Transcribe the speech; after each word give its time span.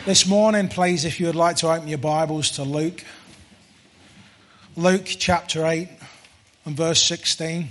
This 0.00 0.26
morning, 0.26 0.66
please, 0.66 1.04
if 1.04 1.20
you 1.20 1.26
would 1.26 1.36
like 1.36 1.54
to 1.56 1.70
open 1.70 1.86
your 1.86 1.98
Bibles 1.98 2.50
to 2.52 2.64
Luke, 2.64 3.04
Luke 4.74 5.04
chapter 5.04 5.64
8 5.64 5.88
and 6.64 6.76
verse 6.76 7.00
16. 7.00 7.68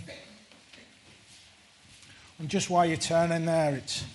And 2.40 2.48
just 2.48 2.70
while 2.70 2.86
you're 2.86 2.96
turning 2.96 3.44
there, 3.44 3.76
it's, 3.76 4.06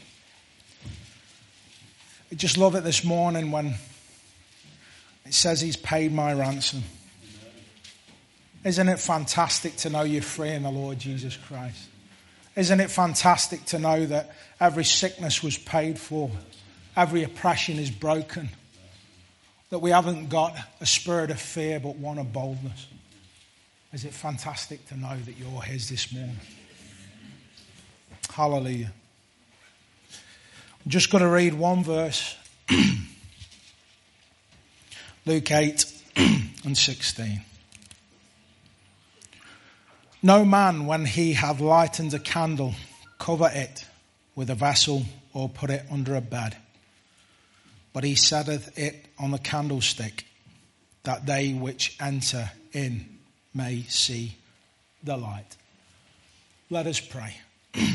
I 2.32 2.36
just 2.36 2.56
love 2.56 2.74
it 2.74 2.84
this 2.84 3.04
morning 3.04 3.50
when 3.50 3.74
it 5.26 5.34
says 5.34 5.60
he's 5.60 5.76
paid 5.76 6.10
my 6.10 6.32
ransom. 6.32 6.84
Isn't 8.64 8.88
it 8.88 8.98
fantastic 8.98 9.76
to 9.78 9.90
know 9.90 10.04
you're 10.04 10.22
free 10.22 10.52
in 10.52 10.62
the 10.62 10.70
Lord 10.70 10.98
Jesus 10.98 11.36
Christ? 11.36 11.86
Isn't 12.54 12.80
it 12.80 12.90
fantastic 12.90 13.66
to 13.66 13.78
know 13.78 14.06
that 14.06 14.34
every 14.58 14.84
sickness 14.84 15.42
was 15.42 15.58
paid 15.58 15.98
for? 15.98 16.30
Every 16.96 17.22
oppression 17.24 17.78
is 17.78 17.90
broken. 17.90 18.48
That 19.70 19.80
we 19.80 19.90
haven't 19.90 20.28
got 20.28 20.56
a 20.80 20.86
spirit 20.86 21.30
of 21.30 21.40
fear, 21.40 21.78
but 21.78 21.96
one 21.96 22.18
of 22.18 22.32
boldness. 22.32 22.86
Is 23.92 24.04
it 24.04 24.14
fantastic 24.14 24.86
to 24.88 24.96
know 24.96 25.16
that 25.16 25.36
you're 25.36 25.60
His 25.62 25.88
this 25.88 26.12
morning? 26.12 26.38
Hallelujah. 28.30 28.92
I'm 30.84 30.90
just 30.90 31.10
going 31.10 31.22
to 31.22 31.30
read 31.30 31.54
one 31.54 31.82
verse 31.82 32.36
Luke 35.26 35.50
8 35.50 35.92
and 36.64 36.78
16. 36.78 37.42
No 40.22 40.44
man, 40.44 40.86
when 40.86 41.04
he 41.04 41.32
hath 41.32 41.60
lightened 41.60 42.14
a 42.14 42.18
candle, 42.18 42.74
cover 43.18 43.50
it 43.52 43.84
with 44.34 44.48
a 44.50 44.54
vessel 44.54 45.04
or 45.32 45.48
put 45.48 45.70
it 45.70 45.84
under 45.90 46.14
a 46.14 46.20
bed 46.20 46.56
but 47.96 48.04
he 48.04 48.14
setteth 48.14 48.78
it 48.78 49.06
on 49.18 49.30
the 49.30 49.38
candlestick, 49.38 50.26
that 51.04 51.24
they 51.24 51.54
which 51.54 51.96
enter 51.98 52.50
in 52.74 53.06
may 53.54 53.84
see 53.88 54.36
the 55.02 55.16
light. 55.16 55.56
Let 56.68 56.86
us 56.86 57.00
pray. 57.00 57.38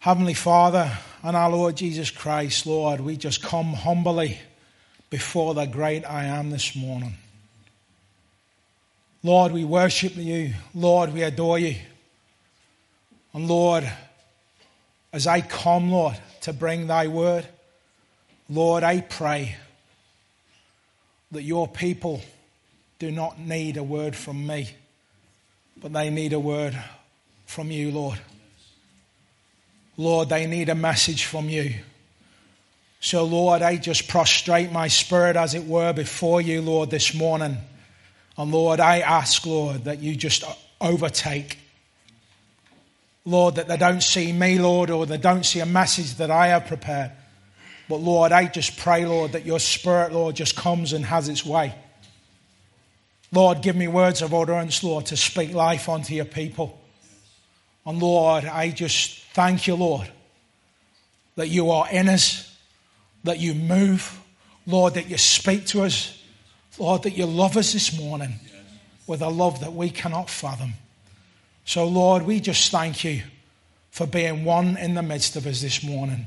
Heavenly 0.00 0.34
Father 0.34 0.92
and 1.22 1.34
our 1.34 1.48
Lord 1.48 1.76
Jesus 1.78 2.10
Christ, 2.10 2.66
Lord, 2.66 3.00
we 3.00 3.16
just 3.16 3.42
come 3.42 3.72
humbly 3.72 4.38
before 5.08 5.54
the 5.54 5.64
great 5.64 6.04
I 6.04 6.24
am 6.24 6.50
this 6.50 6.76
morning. 6.76 7.14
Lord, 9.22 9.52
we 9.52 9.64
worship 9.64 10.16
you. 10.16 10.52
Lord, 10.74 11.14
we 11.14 11.22
adore 11.22 11.58
you. 11.58 11.76
And 13.32 13.48
Lord, 13.48 13.90
as 15.14 15.26
I 15.26 15.40
come, 15.40 15.90
Lord, 15.90 16.18
to 16.42 16.52
bring 16.52 16.88
thy 16.88 17.06
word, 17.06 17.48
Lord, 18.48 18.82
I 18.82 19.02
pray 19.02 19.56
that 21.32 21.42
your 21.42 21.68
people 21.68 22.22
do 22.98 23.10
not 23.10 23.38
need 23.38 23.76
a 23.76 23.82
word 23.82 24.16
from 24.16 24.46
me, 24.46 24.70
but 25.80 25.92
they 25.92 26.10
need 26.10 26.32
a 26.32 26.40
word 26.40 26.76
from 27.46 27.70
you, 27.70 27.90
Lord. 27.90 28.18
Lord, 29.96 30.28
they 30.28 30.46
need 30.46 30.68
a 30.68 30.74
message 30.74 31.24
from 31.24 31.48
you. 31.48 31.74
So, 33.00 33.24
Lord, 33.24 33.62
I 33.62 33.76
just 33.76 34.08
prostrate 34.08 34.72
my 34.72 34.88
spirit, 34.88 35.36
as 35.36 35.54
it 35.54 35.64
were, 35.64 35.92
before 35.92 36.40
you, 36.40 36.62
Lord, 36.62 36.90
this 36.90 37.14
morning. 37.14 37.58
And, 38.36 38.52
Lord, 38.52 38.80
I 38.80 39.00
ask, 39.00 39.44
Lord, 39.44 39.84
that 39.84 40.00
you 40.00 40.16
just 40.16 40.44
overtake. 40.80 41.58
Lord, 43.24 43.56
that 43.56 43.68
they 43.68 43.76
don't 43.76 44.02
see 44.02 44.32
me, 44.32 44.58
Lord, 44.58 44.90
or 44.90 45.04
they 45.04 45.18
don't 45.18 45.44
see 45.44 45.60
a 45.60 45.66
message 45.66 46.14
that 46.14 46.30
I 46.30 46.48
have 46.48 46.66
prepared. 46.66 47.12
But 47.88 47.96
Lord, 47.96 48.32
I 48.32 48.46
just 48.46 48.76
pray, 48.76 49.06
Lord, 49.06 49.32
that 49.32 49.46
your 49.46 49.58
spirit, 49.58 50.12
Lord, 50.12 50.36
just 50.36 50.54
comes 50.54 50.92
and 50.92 51.04
has 51.04 51.28
its 51.28 51.44
way. 51.44 51.74
Lord, 53.32 53.62
give 53.62 53.76
me 53.76 53.88
words 53.88 54.20
of 54.22 54.34
utterance, 54.34 54.84
Lord, 54.84 55.06
to 55.06 55.16
speak 55.16 55.54
life 55.54 55.88
unto 55.88 56.14
your 56.14 56.26
people. 56.26 56.78
And 57.86 57.98
Lord, 57.98 58.44
I 58.44 58.70
just 58.70 59.22
thank 59.32 59.66
you, 59.66 59.74
Lord, 59.74 60.10
that 61.36 61.48
you 61.48 61.70
are 61.70 61.88
in 61.90 62.08
us, 62.08 62.54
that 63.24 63.38
you 63.38 63.54
move, 63.54 64.18
Lord, 64.66 64.94
that 64.94 65.08
you 65.08 65.16
speak 65.16 65.66
to 65.66 65.82
us, 65.82 66.22
Lord, 66.78 67.02
that 67.04 67.16
you 67.16 67.26
love 67.26 67.56
us 67.56 67.72
this 67.72 67.98
morning 67.98 68.34
with 69.06 69.22
a 69.22 69.28
love 69.28 69.60
that 69.60 69.72
we 69.72 69.88
cannot 69.88 70.28
fathom. 70.28 70.74
So, 71.64 71.86
Lord, 71.86 72.24
we 72.24 72.40
just 72.40 72.70
thank 72.70 73.04
you 73.04 73.22
for 73.90 74.06
being 74.06 74.44
one 74.44 74.76
in 74.76 74.94
the 74.94 75.02
midst 75.02 75.36
of 75.36 75.46
us 75.46 75.62
this 75.62 75.82
morning 75.82 76.26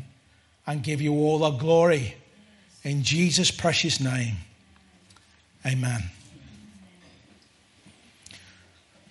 and 0.68 0.84
give 0.84 1.02
you 1.02 1.14
all 1.14 1.40
the 1.40 1.52
glory. 1.52 2.16
In 2.84 3.04
Jesus' 3.04 3.52
precious 3.52 4.00
name, 4.00 4.36
amen. 5.66 6.04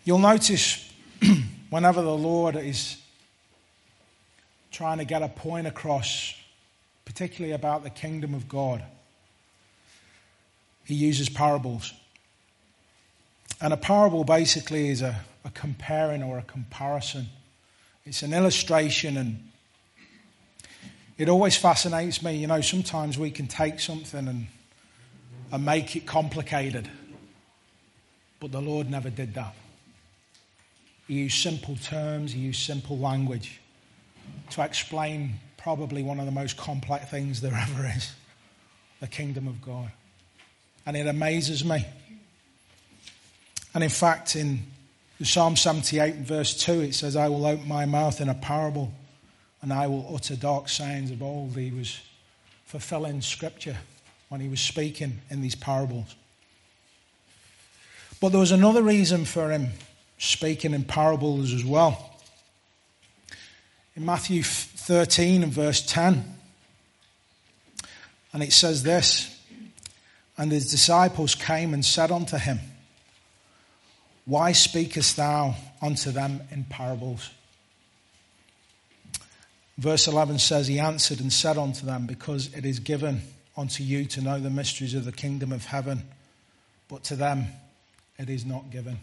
You'll 0.04 0.18
notice 0.18 0.92
whenever 1.70 2.02
the 2.02 2.16
Lord 2.16 2.56
is 2.56 2.96
trying 4.72 4.98
to 4.98 5.04
get 5.04 5.22
a 5.22 5.28
point 5.28 5.66
across, 5.66 6.34
particularly 7.04 7.54
about 7.54 7.84
the 7.84 7.90
kingdom 7.90 8.34
of 8.34 8.48
God, 8.48 8.82
he 10.84 10.94
uses 10.94 11.28
parables. 11.28 11.92
And 13.60 13.72
a 13.72 13.76
parable 13.76 14.24
basically 14.24 14.88
is 14.88 15.02
a, 15.02 15.20
a 15.44 15.50
comparing 15.50 16.22
or 16.22 16.38
a 16.38 16.42
comparison. 16.42 17.26
It's 18.04 18.22
an 18.22 18.32
illustration 18.32 19.16
and 19.16 19.49
it 21.20 21.28
always 21.28 21.54
fascinates 21.54 22.22
me. 22.22 22.36
You 22.36 22.46
know, 22.46 22.62
sometimes 22.62 23.18
we 23.18 23.30
can 23.30 23.46
take 23.46 23.78
something 23.78 24.26
and, 24.26 24.46
and 25.52 25.64
make 25.66 25.94
it 25.94 26.06
complicated, 26.06 26.88
but 28.40 28.52
the 28.52 28.60
Lord 28.62 28.88
never 28.90 29.10
did 29.10 29.34
that. 29.34 29.54
He 31.06 31.16
used 31.16 31.42
simple 31.42 31.76
terms, 31.76 32.32
he 32.32 32.40
used 32.40 32.62
simple 32.62 32.98
language 32.98 33.60
to 34.52 34.64
explain 34.64 35.34
probably 35.58 36.02
one 36.02 36.20
of 36.20 36.24
the 36.24 36.32
most 36.32 36.56
complex 36.56 37.10
things 37.10 37.42
there 37.42 37.52
ever 37.68 37.92
is 37.94 38.14
the 39.00 39.06
kingdom 39.06 39.46
of 39.46 39.60
God. 39.60 39.92
And 40.86 40.96
it 40.96 41.06
amazes 41.06 41.66
me. 41.66 41.84
And 43.74 43.84
in 43.84 43.90
fact, 43.90 44.36
in 44.36 44.62
Psalm 45.22 45.54
78, 45.54 46.14
verse 46.14 46.54
2, 46.64 46.80
it 46.80 46.94
says, 46.94 47.14
I 47.14 47.28
will 47.28 47.44
open 47.44 47.68
my 47.68 47.84
mouth 47.84 48.22
in 48.22 48.30
a 48.30 48.34
parable 48.34 48.94
and 49.62 49.72
I 49.72 49.86
will 49.86 50.14
utter 50.14 50.36
dark 50.36 50.68
sayings 50.68 51.10
of 51.10 51.22
old. 51.22 51.56
He 51.56 51.70
was 51.70 52.00
fulfilling 52.64 53.20
scripture 53.20 53.76
when 54.28 54.40
he 54.40 54.48
was 54.48 54.60
speaking 54.60 55.20
in 55.28 55.42
these 55.42 55.54
parables. 55.54 56.14
But 58.20 58.30
there 58.30 58.40
was 58.40 58.52
another 58.52 58.82
reason 58.82 59.24
for 59.24 59.50
him 59.50 59.68
speaking 60.18 60.74
in 60.74 60.84
parables 60.84 61.52
as 61.52 61.64
well. 61.64 62.14
In 63.96 64.04
Matthew 64.04 64.42
13 64.42 65.42
and 65.42 65.52
verse 65.52 65.84
10, 65.84 66.24
and 68.32 68.42
it 68.42 68.52
says 68.52 68.82
this 68.82 69.36
And 70.38 70.52
his 70.52 70.70
disciples 70.70 71.34
came 71.34 71.74
and 71.74 71.84
said 71.84 72.10
unto 72.10 72.36
him, 72.36 72.60
Why 74.26 74.52
speakest 74.52 75.16
thou 75.16 75.56
unto 75.82 76.12
them 76.12 76.42
in 76.50 76.64
parables? 76.64 77.30
Verse 79.80 80.08
11 80.08 80.38
says, 80.40 80.66
He 80.66 80.78
answered 80.78 81.20
and 81.20 81.32
said 81.32 81.56
unto 81.56 81.86
them, 81.86 82.04
Because 82.04 82.52
it 82.52 82.66
is 82.66 82.80
given 82.80 83.22
unto 83.56 83.82
you 83.82 84.04
to 84.04 84.20
know 84.20 84.38
the 84.38 84.50
mysteries 84.50 84.92
of 84.92 85.06
the 85.06 85.12
kingdom 85.12 85.52
of 85.52 85.64
heaven, 85.64 86.02
but 86.86 87.02
to 87.04 87.16
them 87.16 87.46
it 88.18 88.28
is 88.28 88.44
not 88.44 88.70
given. 88.70 88.98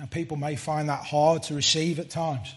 Now, 0.00 0.06
people 0.06 0.36
may 0.36 0.56
find 0.56 0.88
that 0.88 1.04
hard 1.04 1.44
to 1.44 1.54
receive 1.54 2.00
at 2.00 2.10
times, 2.10 2.52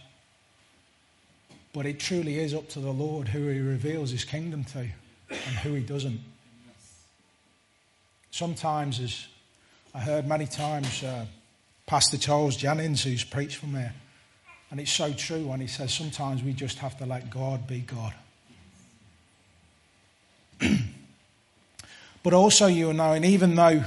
but 1.73 1.85
it 1.85 1.99
truly 1.99 2.39
is 2.39 2.55
up 2.55 2.67
to 2.69 2.79
the 2.79 2.91
Lord 2.91 3.27
who 3.27 3.49
He 3.49 3.59
reveals 3.59 4.09
His 4.09 4.23
kingdom 4.23 4.63
to 4.63 4.79
and 5.29 5.55
who 5.61 5.75
He 5.75 5.83
doesn't. 5.83 6.21
Sometimes, 8.31 8.99
as 8.99 9.27
I 9.93 9.99
heard 9.99 10.27
many 10.27 10.47
times, 10.47 11.03
uh, 11.03 11.27
Pastor 11.85 12.17
Charles 12.17 12.57
Jennings, 12.57 13.03
who's 13.03 13.23
preached 13.23 13.57
from 13.57 13.73
there, 13.73 13.93
and 14.71 14.79
it's 14.79 14.91
so 14.91 15.11
true 15.13 15.47
when 15.47 15.59
he 15.59 15.67
says 15.67 15.93
sometimes 15.93 16.43
we 16.43 16.53
just 16.53 16.77
have 16.79 16.97
to 16.99 17.05
let 17.05 17.29
God 17.29 17.65
be 17.67 17.79
God. 17.79 18.13
but 22.23 22.33
also, 22.33 22.67
you 22.67 22.87
know, 22.87 22.91
knowing, 22.91 23.23
even 23.23 23.55
though 23.55 23.83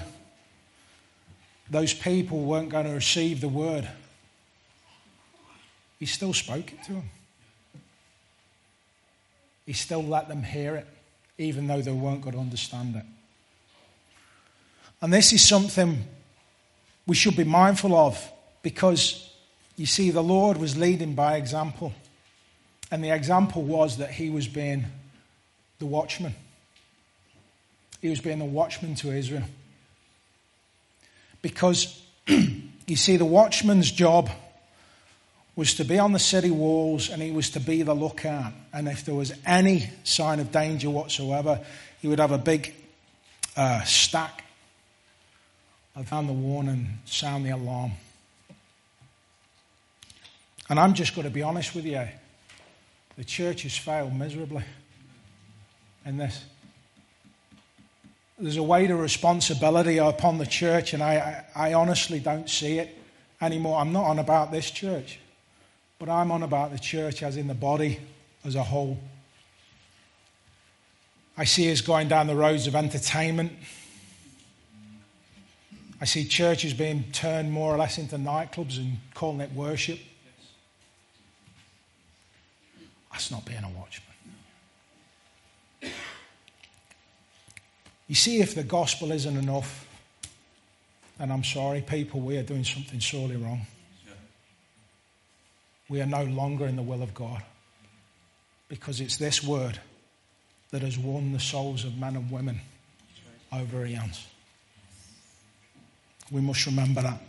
those 1.70 1.94
people 1.94 2.42
weren't 2.42 2.68
going 2.68 2.86
to 2.86 2.92
receive 2.92 3.40
the 3.40 3.48
word, 3.48 3.88
he 6.00 6.06
still 6.06 6.34
spoke 6.34 6.72
it 6.72 6.82
to 6.84 6.94
them. 6.94 7.10
He 9.66 9.72
still 9.72 10.02
let 10.02 10.26
them 10.28 10.42
hear 10.42 10.74
it, 10.74 10.86
even 11.38 11.68
though 11.68 11.80
they 11.80 11.92
weren't 11.92 12.22
going 12.22 12.34
to 12.34 12.40
understand 12.40 12.96
it. 12.96 13.04
And 15.00 15.12
this 15.12 15.32
is 15.32 15.46
something 15.46 16.04
we 17.06 17.14
should 17.14 17.36
be 17.36 17.44
mindful 17.44 17.94
of 17.94 18.32
because 18.62 19.31
you 19.82 19.86
see, 19.86 20.12
the 20.12 20.22
Lord 20.22 20.58
was 20.58 20.76
leading 20.76 21.16
by 21.16 21.34
example. 21.34 21.92
And 22.92 23.02
the 23.02 23.10
example 23.10 23.64
was 23.64 23.96
that 23.96 24.12
he 24.12 24.30
was 24.30 24.46
being 24.46 24.84
the 25.80 25.86
watchman. 25.86 26.36
He 28.00 28.08
was 28.08 28.20
being 28.20 28.38
the 28.38 28.44
watchman 28.44 28.94
to 28.94 29.10
Israel. 29.10 29.42
Because, 31.42 32.00
you 32.28 32.94
see, 32.94 33.16
the 33.16 33.24
watchman's 33.24 33.90
job 33.90 34.30
was 35.56 35.74
to 35.74 35.84
be 35.84 35.98
on 35.98 36.12
the 36.12 36.20
city 36.20 36.52
walls 36.52 37.10
and 37.10 37.20
he 37.20 37.32
was 37.32 37.50
to 37.50 37.58
be 37.58 37.82
the 37.82 37.92
lookout. 37.92 38.52
And 38.72 38.86
if 38.86 39.04
there 39.04 39.16
was 39.16 39.32
any 39.44 39.90
sign 40.04 40.38
of 40.38 40.52
danger 40.52 40.90
whatsoever, 40.90 41.58
he 42.00 42.06
would 42.06 42.20
have 42.20 42.30
a 42.30 42.38
big 42.38 42.72
uh, 43.56 43.82
stack 43.82 44.44
of 45.96 46.08
sound 46.08 46.28
the 46.28 46.32
warning, 46.32 46.86
sound 47.04 47.44
the 47.44 47.50
alarm. 47.50 47.90
And 50.72 50.80
I'm 50.80 50.94
just 50.94 51.14
going 51.14 51.26
to 51.26 51.30
be 51.30 51.42
honest 51.42 51.74
with 51.74 51.84
you. 51.84 52.00
The 53.18 53.24
church 53.24 53.64
has 53.64 53.76
failed 53.76 54.16
miserably 54.16 54.64
in 56.06 56.16
this. 56.16 56.46
There's 58.38 58.56
a 58.56 58.62
weight 58.62 58.90
of 58.90 58.98
responsibility 58.98 59.98
upon 59.98 60.38
the 60.38 60.46
church, 60.46 60.94
and 60.94 61.02
I, 61.02 61.44
I, 61.54 61.74
honestly 61.74 62.20
don't 62.20 62.48
see 62.48 62.78
it 62.78 62.88
anymore. 63.42 63.78
I'm 63.78 63.92
not 63.92 64.04
on 64.04 64.18
about 64.18 64.50
this 64.50 64.70
church. 64.70 65.18
But 65.98 66.08
I'm 66.08 66.32
on 66.32 66.42
about 66.42 66.72
the 66.72 66.78
church 66.78 67.22
as 67.22 67.36
in 67.36 67.48
the 67.48 67.54
body 67.54 68.00
as 68.42 68.54
a 68.54 68.62
whole. 68.62 68.98
I 71.36 71.44
see 71.44 71.70
us 71.70 71.82
going 71.82 72.08
down 72.08 72.28
the 72.28 72.34
roads 72.34 72.66
of 72.66 72.74
entertainment. 72.74 73.52
I 76.00 76.06
see 76.06 76.24
churches 76.24 76.72
being 76.72 77.04
turned 77.12 77.52
more 77.52 77.74
or 77.74 77.76
less 77.76 77.98
into 77.98 78.16
nightclubs 78.16 78.78
and 78.78 78.96
calling 79.12 79.42
it 79.42 79.52
worship. 79.52 79.98
That's 83.12 83.30
not 83.30 83.44
being 83.44 83.62
a 83.62 83.68
watchman. 83.68 84.08
You 88.08 88.14
see, 88.14 88.40
if 88.40 88.54
the 88.54 88.64
gospel 88.64 89.12
isn't 89.12 89.36
enough, 89.36 89.86
then 91.18 91.30
I'm 91.30 91.44
sorry, 91.44 91.82
people, 91.82 92.20
we 92.20 92.36
are 92.36 92.42
doing 92.42 92.64
something 92.64 93.00
sorely 93.00 93.36
wrong 93.36 93.66
we 95.92 96.00
are 96.00 96.06
no 96.06 96.24
longer 96.24 96.66
in 96.66 96.76
the 96.76 96.82
will 96.82 97.02
of 97.02 97.12
God. 97.12 97.42
Because 98.68 98.98
it's 98.98 99.18
this 99.18 99.44
word 99.44 99.78
that 100.70 100.80
has 100.80 100.98
won 100.98 101.32
the 101.32 101.38
souls 101.38 101.84
of 101.84 101.98
men 101.98 102.16
and 102.16 102.30
women 102.30 102.62
over 103.52 103.84
eons. 103.84 104.26
We 106.30 106.40
must 106.40 106.64
remember 106.64 107.02
that. 107.02 107.20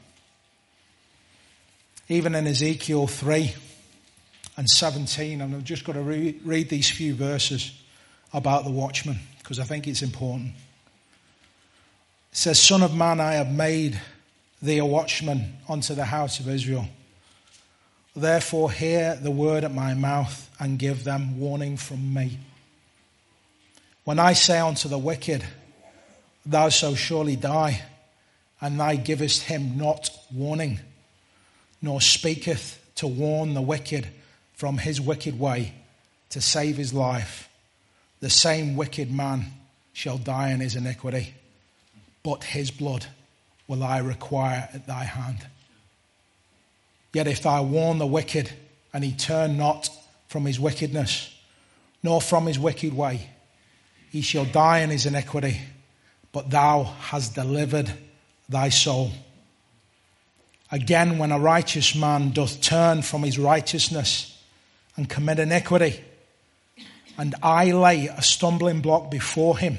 Even 2.08 2.36
in 2.36 2.48
Ezekiel 2.48 3.06
3 3.06 3.54
and 4.58 4.70
17, 4.70 5.42
and 5.42 5.56
I've 5.56 5.64
just 5.64 5.84
got 5.84 5.94
to 5.94 6.02
re- 6.02 6.40
read 6.44 6.70
these 6.70 6.90
few 6.90 7.16
verses 7.16 7.72
about 8.34 8.64
the 8.64 8.72
watchman 8.72 9.20
because 9.40 9.60
I 9.60 9.64
think 9.64 9.88
it's 9.88 10.02
important. 10.02 10.50
It 12.32 12.38
says, 12.38 12.60
Son 12.60 12.84
of 12.84 12.96
man, 12.96 13.20
I 13.20 13.34
have 13.34 13.52
made 13.52 14.00
thee 14.62 14.78
a 14.78 14.86
watchman 14.86 15.58
unto 15.68 15.94
the 15.94 16.06
house 16.06 16.40
of 16.40 16.48
Israel. 16.48 16.88
Therefore, 18.16 18.72
hear 18.72 19.16
the 19.16 19.32
word 19.32 19.64
at 19.64 19.74
my 19.74 19.94
mouth 19.96 20.50
and 20.60 20.78
give 20.78 21.04
them 21.04 21.40
warning 21.40 21.78
from 21.78 22.14
me. 22.14 22.38
When 24.04 24.20
I 24.20 24.34
say 24.34 24.60
unto 24.60 24.88
the 24.88 24.98
wicked, 24.98 25.44
Thou 26.46 26.70
shalt 26.70 26.98
surely 26.98 27.38
die, 27.38 27.82
and 28.60 28.80
thou 28.80 28.96
givest 28.96 29.44
him 29.44 29.78
not 29.78 30.10
warning, 30.32 30.80
nor 31.82 32.02
speaketh 32.02 32.80
to 32.96 33.08
warn 33.08 33.54
the 33.54 33.62
wicked 33.62 34.08
from 34.64 34.78
his 34.78 35.02
wicked 35.02 35.38
way 35.38 35.74
to 36.30 36.40
save 36.40 36.78
his 36.78 36.94
life, 36.94 37.50
the 38.22 38.30
same 38.30 38.78
wicked 38.78 39.12
man 39.12 39.46
shall 39.92 40.18
die 40.18 40.52
in 40.52 40.62
his 40.62 40.78
iniquity, 40.78 41.34
but 42.24 42.46
his 42.46 42.72
blood 42.72 43.06
will 43.68 43.84
I 43.84 43.98
require 43.98 44.70
at 44.74 44.88
thy 44.88 45.04
hand. 45.04 45.46
Yet 47.12 47.28
if 47.28 47.46
I 47.46 47.60
warn 47.60 47.98
the 47.98 48.08
wicked, 48.08 48.54
and 48.94 49.04
he 49.04 49.12
turn 49.12 49.58
not 49.58 49.90
from 50.30 50.46
his 50.46 50.62
wickedness, 50.62 51.38
nor 52.02 52.22
from 52.22 52.46
his 52.46 52.58
wicked 52.58 52.94
way, 52.94 53.28
he 54.12 54.22
shall 54.22 54.46
die 54.46 54.80
in 54.80 54.92
his 54.92 55.06
iniquity, 55.06 55.60
but 56.32 56.50
thou 56.50 56.84
hast 56.84 57.36
delivered 57.36 57.92
thy 58.48 58.70
soul. 58.70 59.12
Again, 60.72 61.18
when 61.18 61.34
a 61.34 61.38
righteous 61.38 61.96
man 61.96 62.32
doth 62.32 62.62
turn 62.62 63.02
from 63.02 63.24
his 63.24 63.38
righteousness 63.38 64.33
and 64.96 65.10
commit 65.10 65.40
iniquity, 65.40 66.00
and 67.18 67.36
I 67.42 67.72
lay 67.72 68.08
a 68.08 68.22
stumbling 68.22 68.82
block 68.82 69.10
before 69.12 69.58
him, 69.58 69.78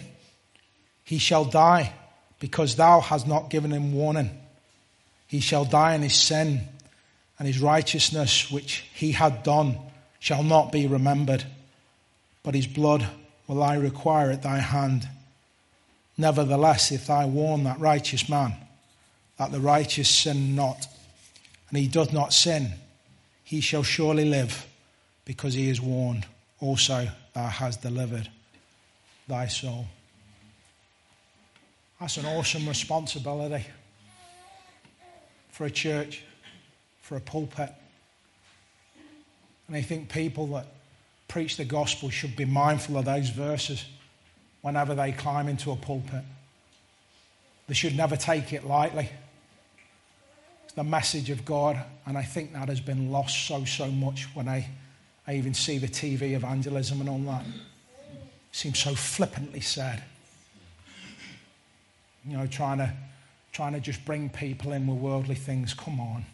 he 1.05 1.19
shall 1.19 1.45
die, 1.45 1.93
because 2.41 2.77
thou 2.77 3.01
hast 3.01 3.27
not 3.27 3.51
given 3.51 3.71
him 3.71 3.93
warning. 3.93 4.31
He 5.27 5.41
shall 5.41 5.65
die 5.65 5.95
in 5.95 6.03
his 6.03 6.15
sin 6.15 6.69
and 7.39 7.49
his 7.49 7.61
righteousness 7.61 8.51
which 8.51 8.85
he 8.95 9.13
had 9.13 9.43
done 9.43 9.79
shall 10.21 10.43
not 10.43 10.73
be 10.73 10.87
remembered, 10.87 11.45
but 12.43 12.55
his 12.55 12.67
blood 12.67 13.07
will 13.47 13.63
I 13.63 13.75
require 13.77 14.31
at 14.31 14.43
thy 14.43 14.59
hand. 14.59 15.09
Nevertheless, 16.17 16.93
if 16.93 17.07
thou 17.09 17.27
warn 17.27 17.65
that 17.65 17.81
righteous 17.81 18.29
man, 18.29 18.55
that 19.37 19.51
the 19.51 19.61
righteous 19.61 20.09
sin 20.09 20.55
not, 20.55 20.87
and 21.69 21.79
he 21.79 21.89
doth 21.89 22.13
not 22.13 22.33
sin, 22.33 22.73
he 23.43 23.61
shall 23.61 23.83
surely 23.83 24.25
live, 24.25 24.67
because 25.25 25.55
he 25.55 25.69
is 25.69 25.81
warned. 25.81 26.27
Also, 26.61 27.09
thou 27.35 27.47
hast 27.47 27.83
delivered 27.83 28.29
thy 29.29 29.47
soul. 29.47 29.87
That's 32.01 32.17
an 32.17 32.27
awesome 32.27 32.69
responsibility 32.69 33.65
for 35.51 35.67
a 35.67 35.71
church 35.71 36.23
for 37.01 37.17
a 37.17 37.21
pulpit. 37.21 37.71
And 39.69 39.77
I 39.77 39.83
think 39.83 40.09
people 40.09 40.47
that 40.49 40.67
preach 41.29 41.57
the 41.57 41.65
gospel 41.65 42.11
should 42.11 42.35
be 42.35 42.45
mindful 42.45 42.97
of 42.97 43.05
those 43.05 43.29
verses 43.29 43.85
whenever 44.63 44.95
they 44.95 45.13
climb 45.13 45.49
into 45.49 45.71
a 45.71 45.77
pulpit. 45.77 46.25
They 47.69 47.75
should 47.75 47.97
never 47.97 48.17
take 48.17 48.53
it 48.53 48.67
lightly. 48.67 49.11
It's 50.65 50.75
the 50.75 50.85
message 50.85 51.29
of 51.29 51.45
God, 51.45 51.79
and 52.07 52.17
I 52.17 52.23
think 52.23 52.55
that 52.55 52.69
has 52.69 52.81
been 52.81 53.13
lost 53.13 53.47
so, 53.47 53.65
so 53.65 53.87
much 53.89 54.27
when 54.35 54.49
I, 54.49 54.69
I 55.27 55.35
even 55.35 55.55
see 55.55 55.79
the 55.79 55.89
TV 55.89 56.33
evangelism 56.33 57.01
and 57.01 57.09
all 57.09 57.19
that. 57.21 57.45
Seems 58.53 58.79
so 58.79 58.95
flippantly 58.95 59.61
said. 59.61 60.03
You 62.27 62.37
know, 62.37 62.47
trying 62.47 62.79
to, 62.79 62.93
trying 63.53 63.73
to 63.73 63.81
just 63.81 64.05
bring 64.05 64.29
people 64.29 64.73
in 64.73 64.87
with 64.87 64.99
worldly 64.99 65.35
things. 65.35 65.75
Come 65.75 66.01
on. 66.01 66.25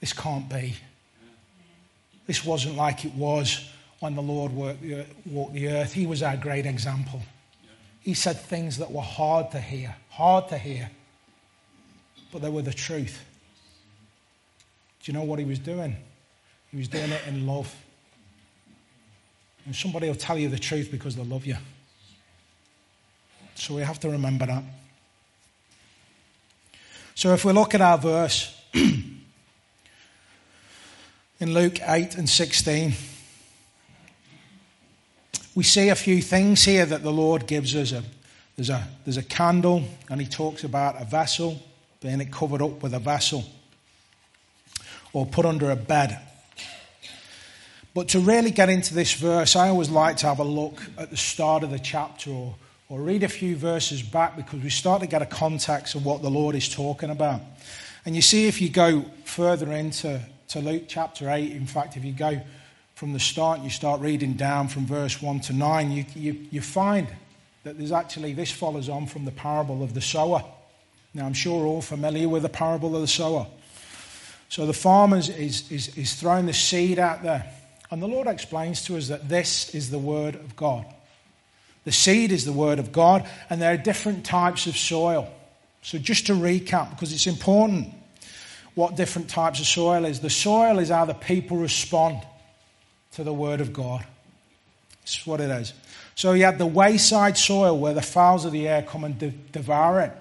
This 0.00 0.12
can't 0.12 0.48
be. 0.48 0.74
This 2.26 2.44
wasn't 2.44 2.76
like 2.76 3.04
it 3.04 3.14
was 3.14 3.68
when 4.00 4.14
the 4.14 4.22
Lord 4.22 4.52
walked 4.52 4.80
the 5.54 5.68
earth. 5.68 5.92
He 5.92 6.06
was 6.06 6.22
our 6.22 6.36
great 6.36 6.66
example. 6.66 7.20
He 8.00 8.14
said 8.14 8.38
things 8.38 8.78
that 8.78 8.90
were 8.90 9.00
hard 9.00 9.52
to 9.52 9.60
hear, 9.60 9.94
hard 10.10 10.48
to 10.48 10.58
hear, 10.58 10.90
but 12.32 12.42
they 12.42 12.48
were 12.48 12.62
the 12.62 12.72
truth. 12.72 13.24
Do 15.02 15.12
you 15.12 15.18
know 15.18 15.24
what 15.24 15.38
he 15.38 15.44
was 15.44 15.58
doing? 15.58 15.96
He 16.72 16.78
was 16.78 16.88
doing 16.88 17.12
it 17.12 17.22
in 17.28 17.46
love. 17.46 17.72
And 19.64 19.76
somebody 19.76 20.08
will 20.08 20.16
tell 20.16 20.36
you 20.36 20.48
the 20.48 20.58
truth 20.58 20.90
because 20.90 21.14
they 21.14 21.22
love 21.22 21.46
you. 21.46 21.56
So 23.54 23.76
we 23.76 23.82
have 23.82 24.00
to 24.00 24.10
remember 24.10 24.46
that. 24.46 24.64
So 27.14 27.32
if 27.32 27.44
we 27.44 27.52
look 27.52 27.74
at 27.74 27.80
our 27.80 27.98
verse, 27.98 28.58
in 31.42 31.54
Luke 31.54 31.78
8 31.84 32.18
and 32.18 32.30
16. 32.30 32.92
We 35.56 35.64
see 35.64 35.88
a 35.88 35.96
few 35.96 36.22
things 36.22 36.62
here 36.62 36.86
that 36.86 37.02
the 37.02 37.10
Lord 37.10 37.48
gives 37.48 37.74
us. 37.74 37.90
A, 37.90 38.04
there's, 38.54 38.70
a, 38.70 38.86
there's 39.04 39.16
a 39.16 39.24
candle, 39.24 39.82
and 40.08 40.20
he 40.20 40.26
talks 40.28 40.62
about 40.62 41.02
a 41.02 41.04
vessel, 41.04 41.60
being 42.00 42.20
it 42.20 42.30
covered 42.30 42.62
up 42.62 42.80
with 42.80 42.94
a 42.94 43.00
vessel, 43.00 43.42
or 45.12 45.26
put 45.26 45.44
under 45.44 45.72
a 45.72 45.74
bed. 45.74 46.16
But 47.94 48.08
to 48.08 48.20
really 48.20 48.50
get 48.50 48.68
into 48.68 48.94
this 48.94 49.12
verse, 49.12 49.54
I 49.54 49.68
always 49.68 49.90
like 49.90 50.16
to 50.18 50.26
have 50.26 50.38
a 50.38 50.44
look 50.44 50.82
at 50.96 51.10
the 51.10 51.16
start 51.16 51.62
of 51.62 51.70
the 51.70 51.78
chapter 51.78 52.30
or, 52.30 52.54
or 52.88 53.00
read 53.00 53.22
a 53.22 53.28
few 53.28 53.54
verses 53.56 54.02
back 54.02 54.36
because 54.36 54.62
we 54.62 54.70
start 54.70 55.02
to 55.02 55.06
get 55.06 55.22
a 55.22 55.26
context 55.26 55.94
of 55.94 56.04
what 56.04 56.22
the 56.22 56.30
Lord 56.30 56.54
is 56.54 56.68
talking 56.68 57.10
about. 57.10 57.40
And 58.04 58.16
you 58.16 58.22
see, 58.22 58.48
if 58.48 58.60
you 58.60 58.70
go 58.70 59.04
further 59.24 59.72
into 59.72 60.20
to 60.52 60.60
Luke 60.60 60.84
chapter 60.86 61.30
8. 61.30 61.50
In 61.52 61.66
fact, 61.66 61.96
if 61.96 62.04
you 62.04 62.12
go 62.12 62.38
from 62.94 63.14
the 63.14 63.20
start, 63.20 63.60
you 63.60 63.70
start 63.70 64.02
reading 64.02 64.34
down 64.34 64.68
from 64.68 64.84
verse 64.84 65.22
1 65.22 65.40
to 65.40 65.54
9, 65.54 65.90
you, 65.90 66.04
you, 66.14 66.46
you 66.50 66.60
find 66.60 67.08
that 67.64 67.78
there's 67.78 67.90
actually, 67.90 68.34
this 68.34 68.50
follows 68.50 68.90
on 68.90 69.06
from 69.06 69.24
the 69.24 69.30
parable 69.30 69.82
of 69.82 69.94
the 69.94 70.02
sower. 70.02 70.44
Now, 71.14 71.24
I'm 71.24 71.32
sure 71.32 71.64
all 71.64 71.80
familiar 71.80 72.28
with 72.28 72.42
the 72.42 72.50
parable 72.50 72.94
of 72.94 73.00
the 73.00 73.08
sower. 73.08 73.46
So 74.50 74.66
the 74.66 74.74
farmer 74.74 75.16
is, 75.16 75.30
is, 75.30 75.96
is 75.96 76.14
throwing 76.16 76.44
the 76.44 76.52
seed 76.52 76.98
out 76.98 77.22
there, 77.22 77.50
And 77.92 78.02
the 78.02 78.08
Lord 78.08 78.26
explains 78.26 78.86
to 78.86 78.96
us 78.96 79.08
that 79.08 79.28
this 79.28 79.74
is 79.74 79.90
the 79.90 79.98
Word 79.98 80.34
of 80.34 80.56
God. 80.56 80.86
The 81.84 81.92
seed 81.92 82.32
is 82.32 82.46
the 82.46 82.52
Word 82.52 82.78
of 82.78 82.90
God, 82.90 83.28
and 83.50 83.60
there 83.60 83.74
are 83.74 83.76
different 83.76 84.24
types 84.24 84.66
of 84.66 84.78
soil. 84.78 85.30
So, 85.82 85.98
just 85.98 86.28
to 86.28 86.32
recap, 86.32 86.88
because 86.88 87.12
it's 87.12 87.26
important 87.26 87.92
what 88.74 88.96
different 88.96 89.28
types 89.28 89.60
of 89.60 89.66
soil 89.66 90.06
is. 90.06 90.20
The 90.20 90.30
soil 90.30 90.78
is 90.78 90.88
how 90.88 91.04
the 91.04 91.12
people 91.12 91.58
respond 91.58 92.22
to 93.12 93.24
the 93.24 93.32
Word 93.32 93.60
of 93.60 93.74
God. 93.74 94.06
It's 95.02 95.26
what 95.26 95.42
it 95.42 95.50
is. 95.50 95.74
So, 96.14 96.32
you 96.32 96.44
had 96.44 96.56
the 96.56 96.64
wayside 96.64 97.36
soil 97.36 97.78
where 97.78 97.92
the 97.92 98.00
fowls 98.00 98.46
of 98.46 98.52
the 98.52 98.68
air 98.68 98.80
come 98.80 99.04
and 99.04 99.18
de- 99.18 99.34
devour 99.52 100.00
it. 100.00 100.12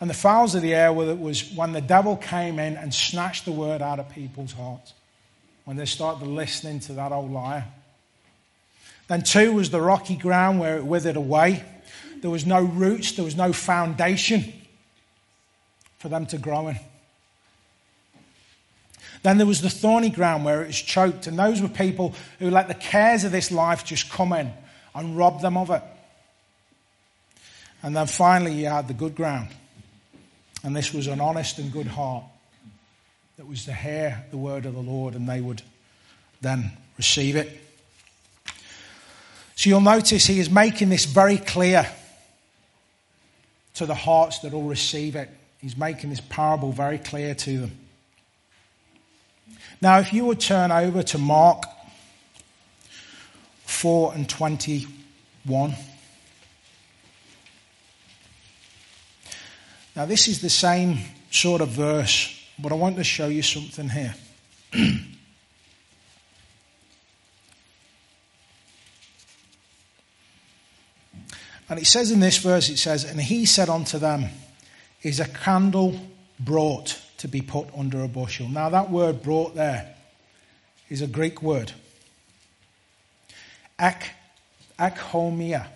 And 0.00 0.08
the 0.08 0.14
fowls 0.14 0.54
of 0.54 0.62
the 0.62 0.72
air 0.72 0.94
was 0.94 1.52
when 1.52 1.72
the 1.72 1.82
devil 1.82 2.16
came 2.16 2.58
in 2.58 2.78
and 2.78 2.94
snatched 2.94 3.44
the 3.44 3.52
word 3.52 3.82
out 3.82 4.00
of 4.00 4.08
people's 4.08 4.52
hearts 4.52 4.94
when 5.64 5.76
they 5.76 5.86
started 5.86 6.26
listening 6.26 6.80
to 6.80 6.92
that 6.94 7.12
old 7.12 7.30
liar. 7.30 7.64
Then, 9.08 9.22
two 9.22 9.52
was 9.52 9.70
the 9.70 9.80
rocky 9.80 10.16
ground 10.16 10.60
where 10.60 10.76
it 10.76 10.84
withered 10.84 11.16
away. 11.16 11.64
There 12.20 12.30
was 12.30 12.46
no 12.46 12.62
roots, 12.62 13.12
there 13.12 13.24
was 13.24 13.36
no 13.36 13.52
foundation 13.52 14.52
for 15.98 16.08
them 16.08 16.26
to 16.26 16.38
grow 16.38 16.68
in. 16.68 16.78
Then 19.22 19.36
there 19.36 19.46
was 19.46 19.60
the 19.60 19.70
thorny 19.70 20.10
ground 20.10 20.44
where 20.44 20.62
it 20.62 20.68
was 20.68 20.80
choked, 20.80 21.26
and 21.26 21.38
those 21.38 21.60
were 21.60 21.68
people 21.68 22.14
who 22.38 22.50
let 22.50 22.68
the 22.68 22.74
cares 22.74 23.24
of 23.24 23.32
this 23.32 23.50
life 23.50 23.84
just 23.84 24.10
come 24.10 24.32
in 24.32 24.52
and 24.94 25.16
rob 25.16 25.42
them 25.42 25.56
of 25.56 25.70
it. 25.70 25.82
And 27.82 27.96
then 27.96 28.06
finally, 28.06 28.52
you 28.54 28.66
had 28.66 28.88
the 28.88 28.94
good 28.94 29.14
ground. 29.14 29.48
And 30.62 30.76
this 30.76 30.92
was 30.92 31.06
an 31.06 31.20
honest 31.20 31.58
and 31.58 31.72
good 31.72 31.86
heart 31.86 32.24
that 33.40 33.46
was 33.46 33.64
to 33.64 33.72
hear 33.72 34.22
the 34.30 34.36
word 34.36 34.66
of 34.66 34.74
the 34.74 34.82
Lord 34.82 35.14
and 35.14 35.26
they 35.26 35.40
would 35.40 35.62
then 36.42 36.72
receive 36.98 37.36
it. 37.36 37.48
So 39.54 39.70
you'll 39.70 39.80
notice 39.80 40.26
he 40.26 40.40
is 40.40 40.50
making 40.50 40.90
this 40.90 41.06
very 41.06 41.38
clear 41.38 41.88
to 43.76 43.86
the 43.86 43.94
hearts 43.94 44.40
that 44.40 44.52
will 44.52 44.64
receive 44.64 45.16
it. 45.16 45.30
He's 45.58 45.74
making 45.74 46.10
this 46.10 46.20
parable 46.20 46.70
very 46.70 46.98
clear 46.98 47.34
to 47.34 47.60
them. 47.60 47.78
Now, 49.80 50.00
if 50.00 50.12
you 50.12 50.26
would 50.26 50.40
turn 50.40 50.70
over 50.70 51.02
to 51.02 51.16
Mark 51.16 51.64
4 53.64 54.12
and 54.16 54.28
21. 54.28 55.74
Now, 59.96 60.04
this 60.04 60.28
is 60.28 60.42
the 60.42 60.50
same 60.50 60.98
sort 61.30 61.62
of 61.62 61.68
verse 61.68 62.36
but 62.62 62.72
I 62.72 62.74
want 62.74 62.96
to 62.96 63.04
show 63.04 63.28
you 63.28 63.42
something 63.42 63.88
here. 63.88 64.14
and 64.72 65.08
it 71.70 71.86
says 71.86 72.10
in 72.10 72.20
this 72.20 72.38
verse, 72.38 72.68
it 72.68 72.78
says, 72.78 73.04
And 73.04 73.20
he 73.20 73.46
said 73.46 73.68
unto 73.68 73.98
them, 73.98 74.26
Is 75.02 75.20
a 75.20 75.28
candle 75.28 75.98
brought 76.38 77.00
to 77.18 77.28
be 77.28 77.40
put 77.40 77.68
under 77.76 78.02
a 78.02 78.08
bushel? 78.08 78.48
Now, 78.48 78.68
that 78.70 78.90
word 78.90 79.22
brought 79.22 79.54
there 79.54 79.94
is 80.88 81.02
a 81.02 81.06
Greek 81.06 81.42
word. 81.42 81.72
Ek, 83.78 84.10
ekhomia. 84.78 85.66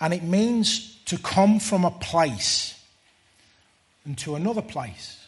And 0.00 0.14
it 0.14 0.22
means 0.22 0.96
to 1.06 1.18
come 1.18 1.60
from 1.60 1.84
a 1.84 1.90
place 1.90 2.80
into 4.06 4.34
another 4.34 4.62
place. 4.62 5.21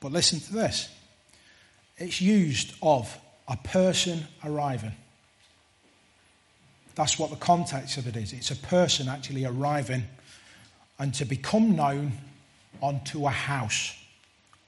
But 0.00 0.12
listen 0.12 0.40
to 0.40 0.52
this 0.52 0.88
it's 1.98 2.20
used 2.20 2.74
of 2.82 3.18
a 3.48 3.56
person 3.56 4.26
arriving. 4.44 4.92
That's 6.94 7.18
what 7.18 7.30
the 7.30 7.36
context 7.36 7.98
of 7.98 8.06
it 8.06 8.16
is. 8.16 8.32
It's 8.32 8.50
a 8.50 8.56
person 8.56 9.08
actually 9.08 9.44
arriving 9.44 10.04
and 10.98 11.12
to 11.14 11.24
become 11.24 11.76
known 11.76 12.12
onto 12.80 13.26
a 13.26 13.30
house 13.30 13.94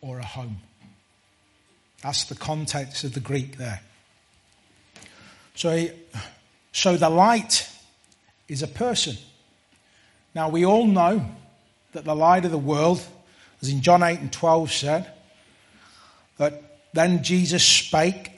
or 0.01 0.19
a 0.19 0.25
home. 0.25 0.59
That's 2.03 2.25
the 2.25 2.35
context 2.35 3.05
of 3.05 3.15
the 3.15 3.21
Greek 3.21 3.57
there. 3.57 3.81
So, 5.55 5.89
so 6.73 6.97
the 6.97 7.11
light 7.11 7.69
is 8.47 8.63
a 8.63 8.69
person. 8.69 9.17
Now, 10.35 10.49
we 10.49 10.65
all 10.65 10.87
know 10.87 11.27
that 11.93 12.05
the 12.05 12.15
light 12.15 12.45
of 12.45 12.51
the 12.51 12.59
world, 12.59 13.03
as 13.61 13.71
in 13.71 13.81
John 13.81 14.03
8 14.03 14.21
and 14.21 14.33
12 14.33 14.71
said, 14.71 15.13
that 16.39 16.63
then 16.93 17.23
Jesus 17.23 17.63
spake, 17.63 18.33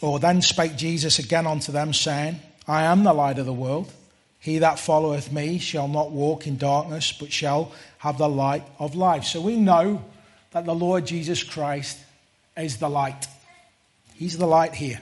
or 0.00 0.18
then 0.18 0.40
spake 0.42 0.76
Jesus 0.76 1.18
again 1.18 1.46
unto 1.46 1.70
them, 1.70 1.92
saying, 1.92 2.40
I 2.66 2.84
am 2.84 3.04
the 3.04 3.12
light 3.12 3.38
of 3.38 3.46
the 3.46 3.52
world. 3.52 3.92
He 4.38 4.58
that 4.58 4.78
followeth 4.78 5.30
me 5.30 5.58
shall 5.58 5.88
not 5.88 6.10
walk 6.10 6.46
in 6.46 6.56
darkness, 6.56 7.12
but 7.12 7.30
shall 7.30 7.72
have 7.98 8.16
the 8.16 8.28
light 8.28 8.64
of 8.78 8.94
life. 8.94 9.24
So 9.24 9.40
we 9.42 9.56
know 9.56 10.02
that 10.52 10.64
the 10.64 10.74
Lord 10.74 11.06
Jesus 11.06 11.42
Christ 11.42 11.98
is 12.56 12.78
the 12.78 12.88
light. 12.88 13.26
He's 14.14 14.38
the 14.38 14.46
light 14.46 14.74
here. 14.74 15.00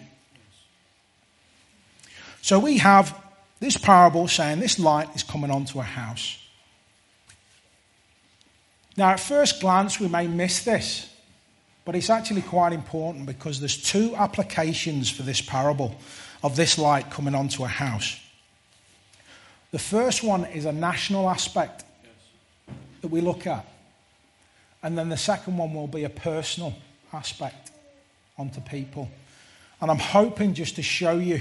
So 2.42 2.58
we 2.58 2.78
have 2.78 3.16
this 3.60 3.76
parable 3.76 4.26
saying 4.26 4.60
this 4.60 4.78
light 4.78 5.14
is 5.14 5.22
coming 5.22 5.50
onto 5.50 5.78
a 5.78 5.84
house. 5.84 6.38
Now, 8.96 9.10
at 9.10 9.20
first 9.20 9.60
glance, 9.60 10.00
we 10.00 10.08
may 10.08 10.26
miss 10.26 10.64
this. 10.64 11.08
But 11.88 11.97
it's 11.97 12.11
actually 12.11 12.42
quite 12.42 12.75
important 12.75 13.25
because 13.25 13.61
there's 13.61 13.83
two 13.83 14.14
applications 14.14 15.09
for 15.09 15.23
this 15.23 15.40
parable 15.40 15.97
of 16.45 16.54
this 16.54 16.76
light 16.76 17.11
coming 17.11 17.35
onto 17.35 17.64
a 17.64 17.66
house. 17.66 18.21
The 19.71 19.78
first 19.78 20.23
one 20.23 20.45
is 20.45 20.66
a 20.66 20.73
national 20.73 21.30
aspect 21.30 21.85
that 23.00 23.09
we 23.09 23.23
look 23.23 23.47
at. 23.47 23.66
And 24.83 24.99
then 24.99 25.09
the 25.09 25.16
second 25.16 25.57
one 25.57 25.73
will 25.73 25.87
be 25.87 26.04
a 26.04 26.11
personal 26.11 26.75
aspect 27.11 27.71
onto 28.37 28.61
people. 28.61 29.09
And 29.80 29.90
I'm 29.90 29.99
hoping 29.99 30.52
just 30.52 30.76
to 30.76 30.83
show 30.83 31.16
you 31.16 31.40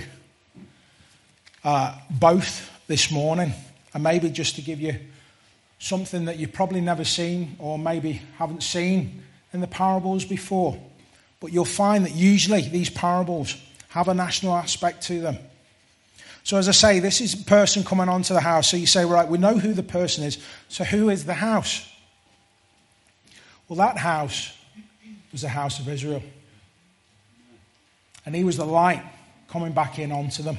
uh, 1.65 1.93
both 2.09 2.71
this 2.87 3.11
morning, 3.11 3.51
and 3.93 4.01
maybe 4.01 4.29
just 4.29 4.55
to 4.55 4.61
give 4.61 4.79
you 4.79 4.95
something 5.77 6.23
that 6.23 6.39
you've 6.39 6.53
probably 6.53 6.79
never 6.79 7.03
seen 7.03 7.57
or 7.59 7.77
maybe 7.77 8.21
haven't 8.37 8.63
seen 8.63 9.23
in 9.53 9.61
the 9.61 9.67
parables 9.67 10.25
before. 10.25 10.81
But 11.39 11.53
you'll 11.53 11.65
find 11.65 12.05
that 12.05 12.15
usually 12.15 12.61
these 12.61 12.89
parables 12.89 13.55
have 13.89 14.07
a 14.07 14.13
national 14.13 14.55
aspect 14.55 15.03
to 15.03 15.21
them. 15.21 15.37
So, 16.43 16.57
as 16.57 16.69
I 16.69 16.71
say, 16.71 16.99
this 16.99 17.19
is 17.19 17.33
a 17.33 17.43
person 17.43 17.83
coming 17.83 18.07
onto 18.07 18.33
the 18.33 18.39
house. 18.39 18.69
So 18.69 18.77
you 18.77 18.85
say, 18.85 19.03
right, 19.03 19.27
we 19.27 19.37
know 19.37 19.57
who 19.57 19.73
the 19.73 19.83
person 19.83 20.23
is. 20.23 20.37
So, 20.69 20.83
who 20.83 21.09
is 21.09 21.25
the 21.25 21.33
house? 21.33 21.87
Well, 23.67 23.77
that 23.77 23.97
house 23.97 24.57
was 25.31 25.41
the 25.41 25.49
house 25.49 25.79
of 25.79 25.89
Israel. 25.89 26.23
And 28.25 28.35
he 28.35 28.43
was 28.43 28.57
the 28.57 28.65
light 28.65 29.03
coming 29.49 29.73
back 29.73 29.99
in 29.99 30.11
onto 30.11 30.43
them. 30.43 30.57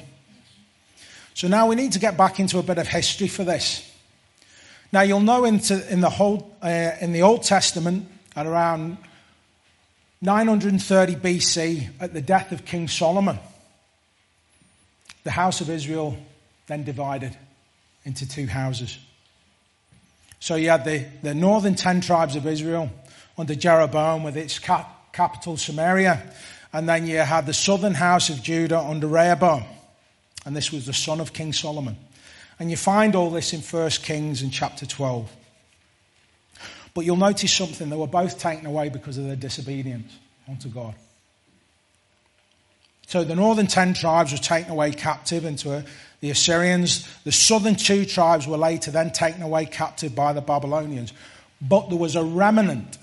So 1.33 1.47
now 1.47 1.67
we 1.67 1.75
need 1.75 1.93
to 1.93 1.99
get 1.99 2.17
back 2.17 2.39
into 2.39 2.59
a 2.59 2.63
bit 2.63 2.77
of 2.77 2.87
history 2.87 3.27
for 3.27 3.43
this. 3.43 3.89
Now 4.91 5.01
you'll 5.01 5.21
know 5.21 5.45
into, 5.45 5.91
in, 5.91 6.01
the 6.01 6.09
whole, 6.09 6.55
uh, 6.61 6.91
in 6.99 7.13
the 7.13 7.21
Old 7.21 7.43
Testament, 7.43 8.09
at 8.39 8.47
around 8.47 8.97
930 10.21 11.15
BC, 11.15 11.89
at 11.99 12.13
the 12.13 12.21
death 12.21 12.53
of 12.53 12.63
King 12.63 12.87
Solomon, 12.87 13.37
the 15.25 15.31
house 15.31 15.59
of 15.59 15.69
Israel 15.69 16.17
then 16.67 16.85
divided 16.85 17.35
into 18.05 18.25
two 18.25 18.47
houses. 18.47 18.97
So 20.39 20.55
you 20.55 20.69
had 20.69 20.85
the, 20.85 21.05
the 21.21 21.33
northern 21.33 21.75
10 21.75 21.99
tribes 21.99 22.37
of 22.37 22.47
Israel 22.47 22.89
under 23.37 23.55
Jeroboam 23.55 24.23
with 24.23 24.37
its 24.37 24.57
cap, 24.57 25.11
capital 25.11 25.57
Samaria, 25.57 26.23
and 26.71 26.87
then 26.87 27.07
you 27.07 27.17
had 27.17 27.45
the 27.45 27.53
southern 27.53 27.93
house 27.93 28.29
of 28.29 28.41
Judah 28.41 28.79
under 28.79 29.07
Rehoboam, 29.07 29.65
and 30.45 30.55
this 30.55 30.71
was 30.71 30.85
the 30.85 30.93
son 30.93 31.19
of 31.19 31.33
King 31.33 31.51
Solomon. 31.51 31.97
And 32.57 32.71
you 32.71 32.77
find 32.77 33.15
all 33.15 33.31
this 33.31 33.51
in 33.51 33.59
1 33.59 33.89
Kings 34.01 34.41
in 34.41 34.49
chapter 34.49 34.85
12. 34.85 35.29
But 36.99 37.05
you'll 37.05 37.15
notice 37.15 37.53
something. 37.53 37.89
They 37.89 37.95
were 37.95 38.07
both 38.07 38.39
taken 38.39 38.65
away 38.65 38.89
because 38.89 39.17
of 39.17 39.23
their 39.23 39.37
disobedience 39.37 40.11
unto 40.49 40.67
God. 40.67 40.95
So 43.07 43.23
the 43.23 43.37
northern 43.37 43.67
ten 43.67 43.93
tribes 43.93 44.33
were 44.33 44.37
taken 44.37 44.69
away 44.69 44.91
captive 44.91 45.45
into 45.45 45.71
uh, 45.71 45.83
the 46.19 46.29
Assyrians. 46.29 47.07
The 47.23 47.31
southern 47.31 47.75
two 47.75 48.03
tribes 48.03 48.47
were 48.47 48.57
later 48.57 48.91
then 48.91 49.11
taken 49.11 49.43
away 49.43 49.65
captive 49.65 50.13
by 50.13 50.33
the 50.33 50.41
Babylonians. 50.41 51.13
But 51.61 51.87
there 51.87 51.97
was 51.97 52.17
a 52.17 52.23
remnant 52.25 52.97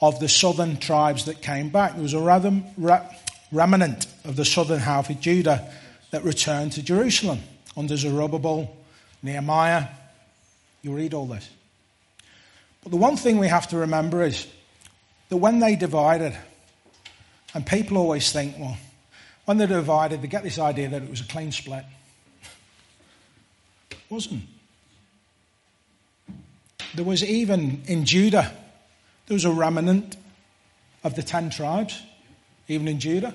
of 0.00 0.18
the 0.18 0.28
southern 0.28 0.78
tribes 0.78 1.26
that 1.26 1.40
came 1.40 1.68
back. 1.68 1.92
There 1.92 2.02
was 2.02 2.14
a 2.14 3.06
remnant 3.52 4.06
of 4.24 4.34
the 4.34 4.44
southern 4.44 4.80
half 4.80 5.08
of 5.08 5.20
Judah 5.20 5.72
that 6.10 6.24
returned 6.24 6.72
to 6.72 6.82
Jerusalem 6.82 7.38
under 7.76 7.96
Zerubbabel, 7.96 8.76
Nehemiah. 9.22 9.86
You 10.82 10.96
read 10.96 11.14
all 11.14 11.26
this. 11.26 11.48
But 12.86 12.92
the 12.92 12.98
one 12.98 13.16
thing 13.16 13.38
we 13.38 13.48
have 13.48 13.66
to 13.70 13.78
remember 13.78 14.22
is 14.22 14.46
that 15.28 15.38
when 15.38 15.58
they 15.58 15.74
divided, 15.74 16.36
And 17.56 17.64
people 17.64 17.96
always 17.96 18.30
think, 18.30 18.58
well, 18.58 18.76
when 19.46 19.56
they're 19.56 19.66
divided, 19.66 20.20
they 20.20 20.28
get 20.28 20.42
this 20.42 20.58
idea 20.58 20.90
that 20.90 21.02
it 21.02 21.08
was 21.08 21.22
a 21.22 21.24
clean 21.24 21.50
split. 21.50 21.86
It 23.90 23.96
wasn't. 24.10 24.42
There 26.94 27.04
was 27.06 27.24
even 27.24 27.80
in 27.86 28.04
Judah, 28.04 28.52
there 29.26 29.34
was 29.34 29.46
a 29.46 29.50
remnant 29.50 30.18
of 31.02 31.14
the 31.14 31.22
ten 31.22 31.48
tribes, 31.48 32.02
even 32.68 32.88
in 32.88 33.00
Judah. 33.00 33.32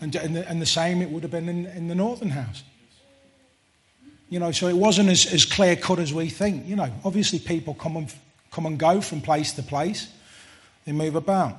And, 0.00 0.14
and, 0.14 0.36
the, 0.36 0.48
and 0.48 0.62
the 0.62 0.66
same 0.66 1.02
it 1.02 1.10
would 1.10 1.24
have 1.24 1.32
been 1.32 1.48
in, 1.48 1.66
in 1.66 1.88
the 1.88 1.94
northern 1.96 2.30
house. 2.30 2.62
You 4.30 4.38
know, 4.38 4.52
so 4.52 4.68
it 4.68 4.76
wasn't 4.76 5.08
as, 5.08 5.26
as 5.26 5.44
clear 5.44 5.74
cut 5.74 5.98
as 5.98 6.14
we 6.14 6.28
think. 6.28 6.68
You 6.68 6.76
know, 6.76 6.92
obviously 7.04 7.40
people 7.40 7.74
come 7.74 7.96
and, 7.96 8.14
come 8.50 8.66
and 8.66 8.78
go 8.78 9.00
from 9.00 9.20
place 9.20 9.52
to 9.52 9.62
place, 9.62 10.08
they 10.84 10.92
move 10.92 11.16
about. 11.16 11.56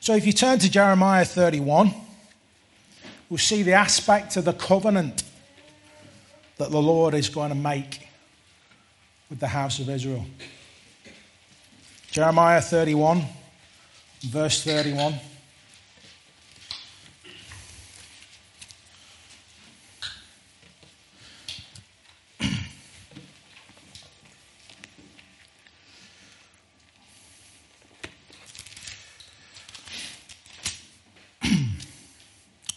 So 0.00 0.14
if 0.14 0.26
you 0.26 0.32
turn 0.32 0.58
to 0.58 0.70
Jeremiah 0.70 1.24
31, 1.24 1.94
we'll 3.28 3.38
see 3.38 3.62
the 3.62 3.74
aspect 3.74 4.36
of 4.36 4.44
the 4.44 4.52
covenant 4.52 5.22
that 6.58 6.70
the 6.70 6.82
Lord 6.82 7.14
is 7.14 7.28
going 7.28 7.50
to 7.50 7.54
make 7.54 8.08
with 9.30 9.40
the 9.40 9.48
house 9.48 9.78
of 9.78 9.88
Israel. 9.88 10.26
Jeremiah 12.10 12.60
31, 12.60 13.22
verse 14.22 14.62
31. 14.62 15.14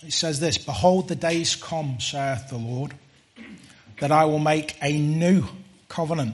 It 0.05 0.13
says 0.25 0.39
this 0.39 0.58
Behold, 0.58 1.08
the 1.08 1.15
days 1.15 1.55
come, 1.55 2.00
saith 2.00 2.50
the 2.50 2.58
Lord, 2.58 2.96
that 4.00 4.12
I 4.12 4.25
will 4.25 4.39
make 4.39 4.75
a 4.82 4.98
new 4.98 5.46
covenant 5.88 6.34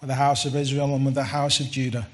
with 0.00 0.08
the 0.08 0.14
house 0.14 0.46
of 0.46 0.56
Israel 0.56 0.94
and 0.94 1.04
with 1.04 1.14
the 1.14 1.22
house 1.22 1.60
of 1.60 1.70
Judah. 1.70 2.08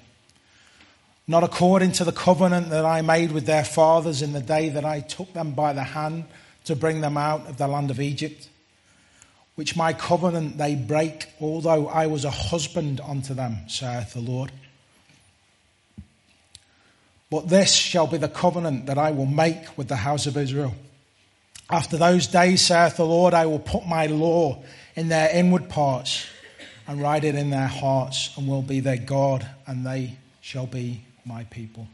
Not 1.28 1.44
according 1.44 1.92
to 1.92 2.04
the 2.04 2.10
covenant 2.10 2.70
that 2.70 2.84
I 2.84 3.02
made 3.02 3.30
with 3.30 3.46
their 3.46 3.64
fathers 3.64 4.22
in 4.22 4.32
the 4.32 4.40
day 4.40 4.70
that 4.70 4.84
I 4.84 4.98
took 4.98 5.32
them 5.34 5.52
by 5.52 5.72
the 5.72 5.84
hand 5.84 6.24
to 6.64 6.74
bring 6.74 7.00
them 7.00 7.16
out 7.16 7.46
of 7.46 7.58
the 7.58 7.68
land 7.68 7.92
of 7.92 8.00
Egypt, 8.00 8.48
which 9.54 9.76
my 9.76 9.92
covenant 9.92 10.58
they 10.58 10.74
break, 10.74 11.28
although 11.40 11.86
I 11.86 12.08
was 12.08 12.24
a 12.24 12.30
husband 12.32 13.00
unto 13.00 13.34
them, 13.34 13.58
saith 13.68 14.14
the 14.14 14.20
Lord. 14.20 14.50
But 17.30 17.48
this 17.48 17.72
shall 17.72 18.08
be 18.08 18.18
the 18.18 18.28
covenant 18.28 18.86
that 18.86 18.98
I 18.98 19.12
will 19.12 19.26
make 19.26 19.78
with 19.78 19.86
the 19.86 19.94
house 19.94 20.26
of 20.26 20.36
Israel. 20.36 20.74
After 21.70 21.96
those 21.96 22.26
days, 22.26 22.62
saith 22.62 22.96
the 22.96 23.04
Lord, 23.04 23.34
I 23.34 23.46
will 23.46 23.58
put 23.58 23.86
my 23.86 24.06
law 24.06 24.62
in 24.96 25.08
their 25.08 25.30
inward 25.30 25.68
parts 25.68 26.26
and 26.86 27.00
write 27.00 27.24
it 27.24 27.34
in 27.34 27.50
their 27.50 27.66
hearts, 27.66 28.30
and 28.36 28.48
will 28.48 28.62
be 28.62 28.80
their 28.80 28.96
God, 28.96 29.46
and 29.66 29.86
they 29.86 30.16
shall 30.40 30.66
be 30.66 31.04
my 31.26 31.44
people. 31.44 31.86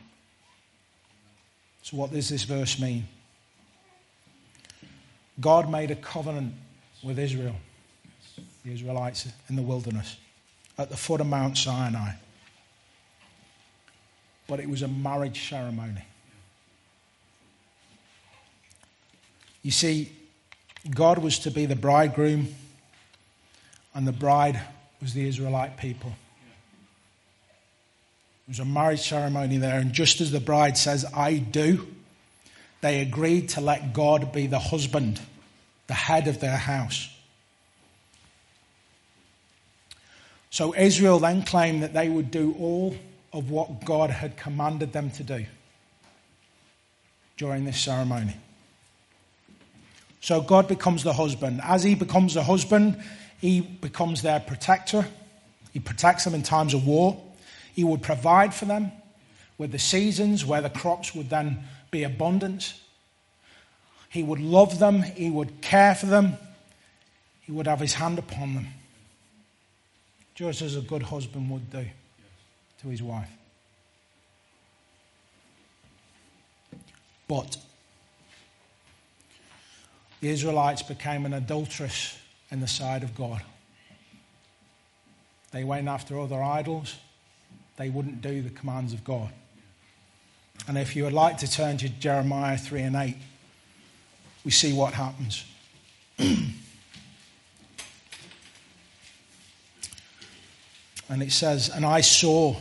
So, 1.83 1.97
what 1.97 2.13
does 2.13 2.29
this 2.29 2.45
verse 2.45 2.79
mean? 2.79 3.09
God 5.41 5.69
made 5.69 5.91
a 5.91 5.97
covenant 5.97 6.55
with 7.03 7.19
Israel, 7.19 7.57
the 8.65 8.73
Israelites 8.73 9.27
in 9.49 9.57
the 9.57 9.63
wilderness, 9.63 10.17
at 10.79 10.91
the 10.91 10.97
foot 10.97 11.21
of 11.21 11.27
Mount 11.27 11.59
Sinai 11.59 12.13
but 14.47 14.61
it 14.61 14.69
was 14.69 14.83
a 14.83 14.89
marriage 14.89 15.49
ceremony. 15.49 16.03
You 19.65 19.71
see, 19.71 20.13
God 20.95 21.19
was 21.19 21.41
to 21.41 21.51
be 21.51 21.65
the 21.65 21.75
bridegroom, 21.75 22.55
and 23.95 24.07
the 24.07 24.13
bride 24.13 24.61
was 25.01 25.15
the 25.15 25.27
Israelite 25.27 25.79
people. 25.79 26.13
It 28.47 28.51
was 28.51 28.59
a 28.59 28.67
marriage 28.67 29.01
ceremony 29.01 29.57
there, 29.57 29.81
and 29.81 29.95
just 29.95 30.21
as 30.21 30.31
the 30.31 30.39
bride 30.39 30.77
says, 30.77 31.07
I 31.17 31.39
do, 31.39 31.89
they 32.83 33.01
agreed 33.01 33.49
to 33.51 33.63
let 33.63 33.95
God 33.95 34.35
be 34.35 34.47
the 34.47 34.59
husband, 34.59 35.19
the 35.87 35.95
head 35.95 36.29
of 36.29 36.41
their 36.41 36.59
house. 36.59 37.09
So 40.51 40.75
Israel 40.75 41.19
then 41.19 41.43
claimed 41.43 41.83
that 41.83 41.95
they 41.95 42.11
would 42.11 42.31
do 42.31 42.55
all 42.61 42.95
of 43.33 43.51
what 43.51 43.83
God 43.87 44.11
had 44.11 44.37
commanded 44.37 44.93
them 44.93 45.11
to 45.13 45.23
do 45.23 45.47
during 47.39 47.65
this 47.65 47.81
ceremony. 47.81 48.37
So 50.25 50.41
God 50.41 50.69
becomes 50.69 51.03
the 51.03 51.13
husband. 51.13 51.61
As 51.63 51.83
he 51.83 51.95
becomes 51.95 52.33
the 52.33 52.43
husband, 52.43 52.97
he 53.43 53.61
becomes 53.61 54.23
their 54.23 54.41
protector. 54.41 55.07
He 55.75 55.81
protects 55.81 56.25
them 56.25 56.33
in 56.33 56.43
times 56.43 56.73
of 56.73 56.87
war. 56.87 57.23
He 57.75 57.85
would 57.85 58.01
provide 58.01 58.55
for 58.55 58.65
them 58.65 58.91
with 59.59 59.71
the 59.71 59.79
seasons 59.79 60.43
where 60.43 60.63
the 60.63 60.71
crops 60.71 61.15
would 61.15 61.29
then 61.29 61.65
be 61.91 62.05
abundant. 62.05 62.73
He 64.09 64.23
would 64.23 64.41
love 64.41 64.79
them. 64.79 65.03
He 65.03 65.29
would 65.29 65.61
care 65.61 65.95
for 65.95 66.07
them. 66.07 66.39
He 67.43 67.53
would 67.53 67.67
have 67.67 67.81
his 67.81 67.93
hand 67.93 68.19
upon 68.19 68.55
them, 68.55 68.69
just 70.35 70.63
as 70.63 70.75
a 70.75 70.81
good 70.81 71.03
husband 71.03 71.51
would 71.51 71.69
do 71.71 71.85
to 72.81 72.89
his 72.89 73.03
wife. 73.03 73.29
But 77.29 77.59
the 80.25 80.31
Israelites 80.31 80.81
became 80.83 81.27
an 81.27 81.35
adulteress 81.35 82.17
in 82.51 82.61
the 82.61 82.67
sight 82.67 83.03
of 83.03 83.15
God. 83.15 83.43
They 85.51 85.65
went 85.65 85.87
after 85.87 86.19
other 86.19 86.43
idols. 86.43 86.97
They 87.77 87.91
wouldn't 87.91 88.23
do 88.23 88.41
the 88.41 88.49
commands 88.49 88.95
of 88.95 89.05
God. 89.05 89.29
And 90.67 90.79
if 90.79 90.97
you 90.97 91.05
would 91.05 91.13
like 91.13 91.37
to 91.39 91.47
turn 91.47 91.77
to 91.77 91.91
Jeremiah 91.91 92.57
3 92.57 92.81
and 92.81 92.97
8, 92.97 93.17
we 94.47 94.51
see 94.51 94.73
what 94.73 94.95
happens. 94.95 95.45
and 96.19 96.55
it 101.11 101.33
says, 101.33 101.69
And 101.69 101.85
I 101.85 102.01
saw 102.01 102.57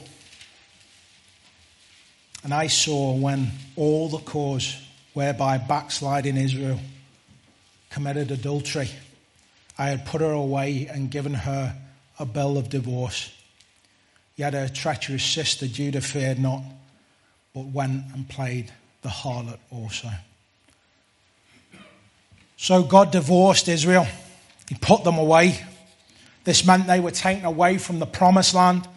and 2.43 2.53
I 2.53 2.67
saw 2.67 3.15
when 3.15 3.51
all 3.77 4.09
the 4.09 4.17
cause 4.17 4.75
whereby 5.13 5.59
backsliding 5.59 6.35
Israel 6.35 6.81
committed 7.93 8.31
adultery, 8.31 8.89
I 9.77 9.89
had 9.89 10.05
put 10.05 10.21
her 10.21 10.31
away 10.31 10.87
and 10.87 11.11
given 11.11 11.35
her 11.35 11.75
a 12.17 12.25
bill 12.25 12.57
of 12.57 12.69
divorce. 12.69 13.31
Yet 14.35 14.53
her 14.53 14.67
treacherous 14.67 15.23
sister 15.23 15.67
Judah 15.67 16.01
feared 16.01 16.39
not, 16.39 16.63
but 17.53 17.65
went 17.65 18.03
and 18.13 18.27
played 18.27 18.71
the 19.03 19.09
harlot 19.09 19.59
also. 19.69 20.09
So 22.57 22.81
God 22.81 23.11
divorced 23.11 23.67
Israel. 23.67 24.07
He 24.67 24.75
put 24.75 25.03
them 25.03 25.19
away. 25.19 25.59
This 26.45 26.65
meant 26.65 26.87
they 26.87 26.99
were 26.99 27.11
taken 27.11 27.45
away 27.45 27.77
from 27.77 27.99
the 27.99 28.07
promised 28.07 28.55
land. 28.55 28.87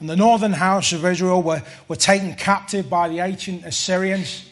And 0.00 0.08
the 0.08 0.16
northern 0.16 0.54
house 0.54 0.92
of 0.92 1.04
Israel 1.04 1.42
were, 1.42 1.62
were 1.86 1.96
taken 1.96 2.34
captive 2.34 2.88
by 2.88 3.08
the 3.08 3.20
ancient 3.20 3.66
Assyrians. 3.66 4.48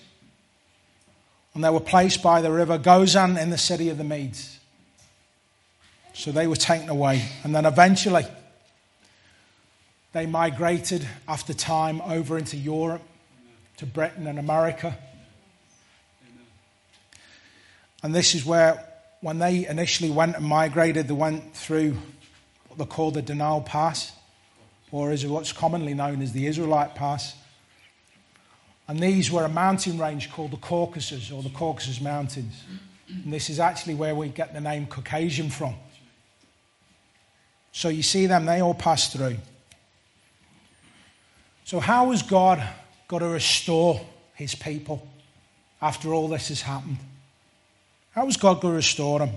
And 1.55 1.65
they 1.65 1.71
were 1.71 1.81
placed 1.81 2.23
by 2.23 2.41
the 2.41 2.53
river 2.53 2.79
Gozan 2.79 3.41
in 3.41 3.51
the 3.51 3.59
city 3.59 3.89
of 3.89 3.99
the 3.99 4.05
Medes. 4.05 4.59
So 6.13 6.33
they 6.33 6.47
were 6.47 6.57
taken 6.57 6.89
away. 6.89 7.25
And 7.45 7.55
then 7.55 7.67
eventually, 7.67 8.27
they 10.13 10.27
migrated 10.27 11.07
after 11.29 11.55
time 11.55 12.01
over 12.03 12.37
into 12.37 12.57
Europe, 12.57 13.03
to 13.79 13.87
Britain 13.87 14.27
and 14.27 14.39
America. 14.39 14.97
And 18.03 18.15
this 18.15 18.35
is 18.35 18.45
where, 18.45 18.87
when 19.21 19.39
they 19.39 19.67
initially 19.67 20.11
went 20.11 20.37
and 20.37 20.45
migrated, 20.45 21.09
they 21.09 21.15
went 21.15 21.55
through 21.55 21.97
what 22.69 22.79
they 22.79 22.85
call 22.85 23.11
the 23.11 23.23
Dariel 23.23 23.65
Pass 23.65 24.13
or 24.93 25.13
is 25.13 25.27
what's 25.27 25.53
commonly 25.53 25.95
known 25.95 26.23
as 26.23 26.33
the 26.33 26.47
Israelite 26.47 26.95
Pass. 26.95 27.35
And 28.90 28.98
these 28.98 29.31
were 29.31 29.44
a 29.44 29.48
mountain 29.48 30.00
range 30.00 30.33
called 30.33 30.50
the 30.50 30.57
Caucasus 30.57 31.31
or 31.31 31.44
the 31.44 31.50
Caucasus 31.50 32.00
Mountains. 32.00 32.64
And 33.09 33.33
this 33.33 33.48
is 33.48 33.61
actually 33.61 33.94
where 33.94 34.16
we 34.16 34.31
get 34.31 34.53
the 34.53 34.61
name 34.61 34.87
Caucasian 34.87 35.48
from. 35.48 35.76
So 37.70 37.88
you 37.88 38.03
see 38.03 38.26
them, 38.26 38.46
they 38.46 38.61
all 38.61 38.74
pass 38.74 39.12
through. 39.12 39.37
So, 41.62 41.79
how 41.79 42.11
has 42.11 42.24
God 42.24 42.61
got 43.07 43.20
to 43.20 43.29
restore 43.29 44.00
his 44.35 44.57
people 44.57 45.07
after 45.81 46.12
all 46.12 46.26
this 46.26 46.48
has 46.48 46.62
happened? 46.62 46.96
How 48.11 48.24
has 48.24 48.37
God 48.37 48.61
going 48.61 48.72
to 48.72 48.76
restore 48.76 49.20
them? 49.20 49.31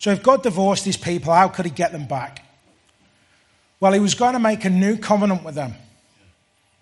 So, 0.00 0.10
if 0.10 0.20
God 0.20 0.42
divorced 0.42 0.84
his 0.84 0.96
people, 0.96 1.32
how 1.32 1.46
could 1.46 1.64
he 1.64 1.70
get 1.70 1.92
them 1.92 2.08
back? 2.08 2.44
Well, 3.78 3.92
he 3.92 4.00
was 4.00 4.16
going 4.16 4.32
to 4.32 4.40
make 4.40 4.64
a 4.64 4.70
new 4.70 4.96
covenant 4.96 5.44
with 5.44 5.54
them. 5.54 5.74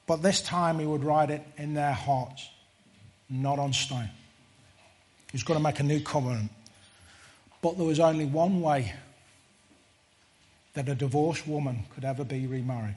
But 0.07 0.23
this 0.23 0.40
time 0.40 0.79
he 0.79 0.87
would 0.87 1.03
write 1.03 1.31
it 1.31 1.42
in 1.57 1.75
their 1.75 1.92
hearts, 1.92 2.49
not 3.29 3.59
on 3.59 3.73
stone. 3.73 4.09
He 5.33 5.37
was 5.37 5.42
going 5.42 5.59
to 5.59 5.62
make 5.62 5.81
a 5.81 5.83
new 5.83 6.01
covenant. 6.01 6.51
But 7.61 7.77
there 7.77 7.87
was 7.87 7.99
only 7.99 8.25
one 8.25 8.61
way 8.61 8.92
that 10.75 10.88
a 10.88 10.95
divorced 10.95 11.47
woman 11.49 11.85
could 11.95 12.05
ever 12.05 12.23
be 12.23 12.47
remarried, 12.47 12.97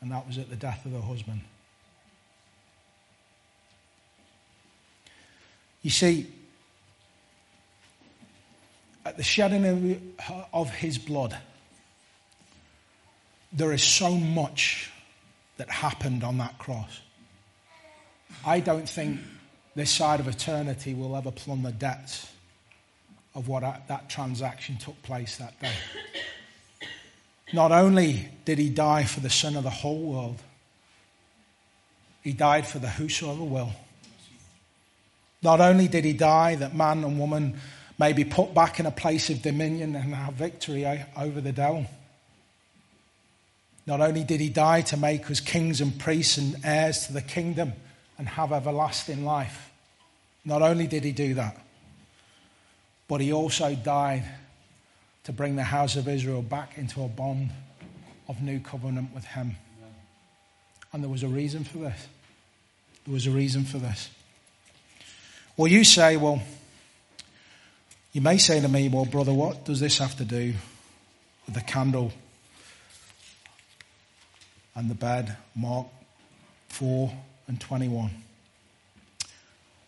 and 0.00 0.12
that 0.12 0.26
was 0.26 0.38
at 0.38 0.48
the 0.48 0.56
death 0.56 0.84
of 0.84 0.92
her 0.92 1.00
husband. 1.00 1.40
You 5.82 5.90
see, 5.90 6.26
at 9.04 9.16
the 9.16 9.22
shedding 9.22 10.12
of 10.52 10.70
his 10.70 10.98
blood, 10.98 11.36
there 13.52 13.72
is 13.72 13.82
so 13.82 14.10
much 14.10 14.90
that 15.60 15.68
happened 15.68 16.24
on 16.24 16.38
that 16.38 16.58
cross. 16.58 17.02
I 18.46 18.60
don't 18.60 18.88
think 18.88 19.20
this 19.74 19.90
side 19.90 20.18
of 20.18 20.26
eternity 20.26 20.94
will 20.94 21.14
ever 21.14 21.30
plumb 21.30 21.62
the 21.62 21.70
depths 21.70 22.32
of 23.34 23.46
what 23.46 23.62
that 23.86 24.08
transaction 24.08 24.78
took 24.78 25.00
place 25.02 25.36
that 25.36 25.60
day. 25.60 25.74
Not 27.52 27.72
only 27.72 28.30
did 28.46 28.58
he 28.58 28.70
die 28.70 29.04
for 29.04 29.20
the 29.20 29.28
sin 29.28 29.54
of 29.54 29.64
the 29.64 29.68
whole 29.70 30.00
world, 30.00 30.40
he 32.22 32.32
died 32.32 32.66
for 32.66 32.78
the 32.78 32.88
whosoever 32.88 33.44
will. 33.44 33.72
Not 35.42 35.60
only 35.60 35.88
did 35.88 36.06
he 36.06 36.14
die 36.14 36.54
that 36.54 36.74
man 36.74 37.04
and 37.04 37.18
woman 37.18 37.60
may 37.98 38.14
be 38.14 38.24
put 38.24 38.54
back 38.54 38.80
in 38.80 38.86
a 38.86 38.90
place 38.90 39.28
of 39.28 39.42
dominion 39.42 39.94
and 39.94 40.14
have 40.14 40.32
victory 40.32 40.86
over 41.18 41.42
the 41.42 41.52
devil. 41.52 41.84
Not 43.86 44.00
only 44.00 44.24
did 44.24 44.40
he 44.40 44.48
die 44.48 44.82
to 44.82 44.96
make 44.96 45.30
us 45.30 45.40
kings 45.40 45.80
and 45.80 45.98
priests 45.98 46.38
and 46.38 46.56
heirs 46.64 47.06
to 47.06 47.12
the 47.12 47.22
kingdom 47.22 47.72
and 48.18 48.28
have 48.28 48.52
everlasting 48.52 49.24
life. 49.24 49.70
Not 50.44 50.62
only 50.62 50.86
did 50.86 51.04
he 51.04 51.12
do 51.12 51.34
that, 51.34 51.56
but 53.08 53.20
he 53.20 53.32
also 53.32 53.74
died 53.74 54.24
to 55.24 55.32
bring 55.32 55.56
the 55.56 55.64
house 55.64 55.96
of 55.96 56.08
Israel 56.08 56.42
back 56.42 56.78
into 56.78 57.02
a 57.02 57.08
bond 57.08 57.50
of 58.28 58.40
new 58.42 58.60
covenant 58.60 59.14
with 59.14 59.24
him. 59.24 59.56
And 60.92 61.02
there 61.02 61.10
was 61.10 61.22
a 61.22 61.28
reason 61.28 61.64
for 61.64 61.78
this. 61.78 62.08
There 63.04 63.14
was 63.14 63.26
a 63.26 63.30
reason 63.30 63.64
for 63.64 63.78
this. 63.78 64.10
Well, 65.56 65.68
you 65.68 65.84
say, 65.84 66.16
well, 66.16 66.42
you 68.12 68.20
may 68.20 68.38
say 68.38 68.60
to 68.60 68.68
me, 68.68 68.88
well, 68.88 69.04
brother, 69.04 69.32
what 69.32 69.64
does 69.64 69.80
this 69.80 69.98
have 69.98 70.16
to 70.16 70.24
do 70.24 70.54
with 71.46 71.54
the 71.54 71.60
candle 71.60 72.12
and 74.80 74.90
the 74.90 74.94
bed? 74.94 75.36
Mark 75.54 75.86
4 76.70 77.12
and 77.48 77.60
21. 77.60 78.10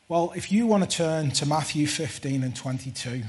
Well, 0.06 0.34
if 0.36 0.52
you 0.52 0.66
want 0.66 0.82
to 0.82 0.96
turn 0.96 1.30
to 1.30 1.46
Matthew 1.46 1.86
15 1.86 2.42
and 2.42 2.54
22, 2.54 3.22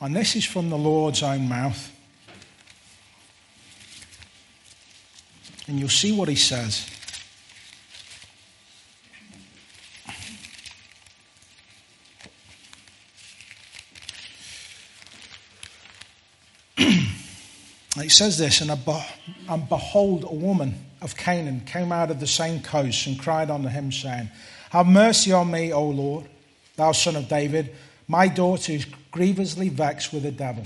and 0.00 0.16
this 0.16 0.34
is 0.34 0.44
from 0.44 0.68
the 0.68 0.76
Lord's 0.76 1.22
own 1.22 1.48
mouth, 1.48 1.92
and 5.68 5.78
you'll 5.78 5.88
see 5.88 6.10
what 6.10 6.28
he 6.28 6.34
says. 6.34 6.90
It 17.96 18.10
says 18.10 18.38
this, 18.38 18.60
and, 18.60 18.70
and 19.50 19.68
behold, 19.68 20.22
a 20.22 20.32
woman 20.32 20.76
of 21.02 21.16
Canaan 21.16 21.62
came 21.66 21.90
out 21.90 22.12
of 22.12 22.20
the 22.20 22.26
same 22.28 22.62
coast 22.62 23.08
and 23.08 23.18
cried 23.18 23.50
unto 23.50 23.68
him, 23.68 23.90
saying, 23.90 24.30
Have 24.70 24.86
mercy 24.86 25.32
on 25.32 25.50
me, 25.50 25.72
O 25.72 25.88
Lord, 25.88 26.26
thou 26.76 26.92
son 26.92 27.16
of 27.16 27.28
David. 27.28 27.74
My 28.06 28.28
daughter 28.28 28.72
is 28.72 28.86
grievously 29.10 29.68
vexed 29.68 30.12
with 30.12 30.22
the 30.22 30.30
devil. 30.30 30.62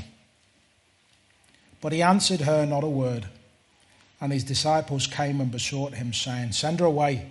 But 1.81 1.94
he 1.94 2.03
answered 2.03 2.42
her 2.42 2.66
not 2.66 2.85
a 2.85 2.88
word. 2.88 3.27
And 4.20 4.31
his 4.31 4.44
disciples 4.44 5.07
came 5.07 5.40
and 5.40 5.51
besought 5.51 5.94
him, 5.94 6.12
saying, 6.12 6.53
Send 6.53 6.81
her 6.81 6.87
away, 6.87 7.31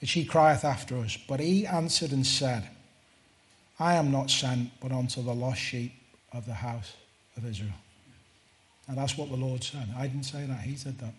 for 0.00 0.06
she 0.06 0.24
crieth 0.24 0.64
after 0.64 0.96
us. 0.98 1.16
But 1.16 1.38
he 1.38 1.68
answered 1.68 2.10
and 2.10 2.26
said, 2.26 2.68
I 3.78 3.94
am 3.94 4.10
not 4.10 4.28
sent 4.28 4.72
but 4.80 4.90
unto 4.90 5.22
the 5.22 5.34
lost 5.34 5.60
sheep 5.60 5.92
of 6.32 6.46
the 6.46 6.54
house 6.54 6.94
of 7.36 7.46
Israel. 7.46 7.74
And 8.90 8.98
that's 8.98 9.16
what 9.16 9.30
the 9.30 9.36
Lord 9.36 9.62
said. 9.62 9.86
I 9.96 10.08
didn't 10.08 10.24
say 10.24 10.44
that, 10.46 10.62
He 10.62 10.74
said 10.74 10.98
that. 10.98 11.14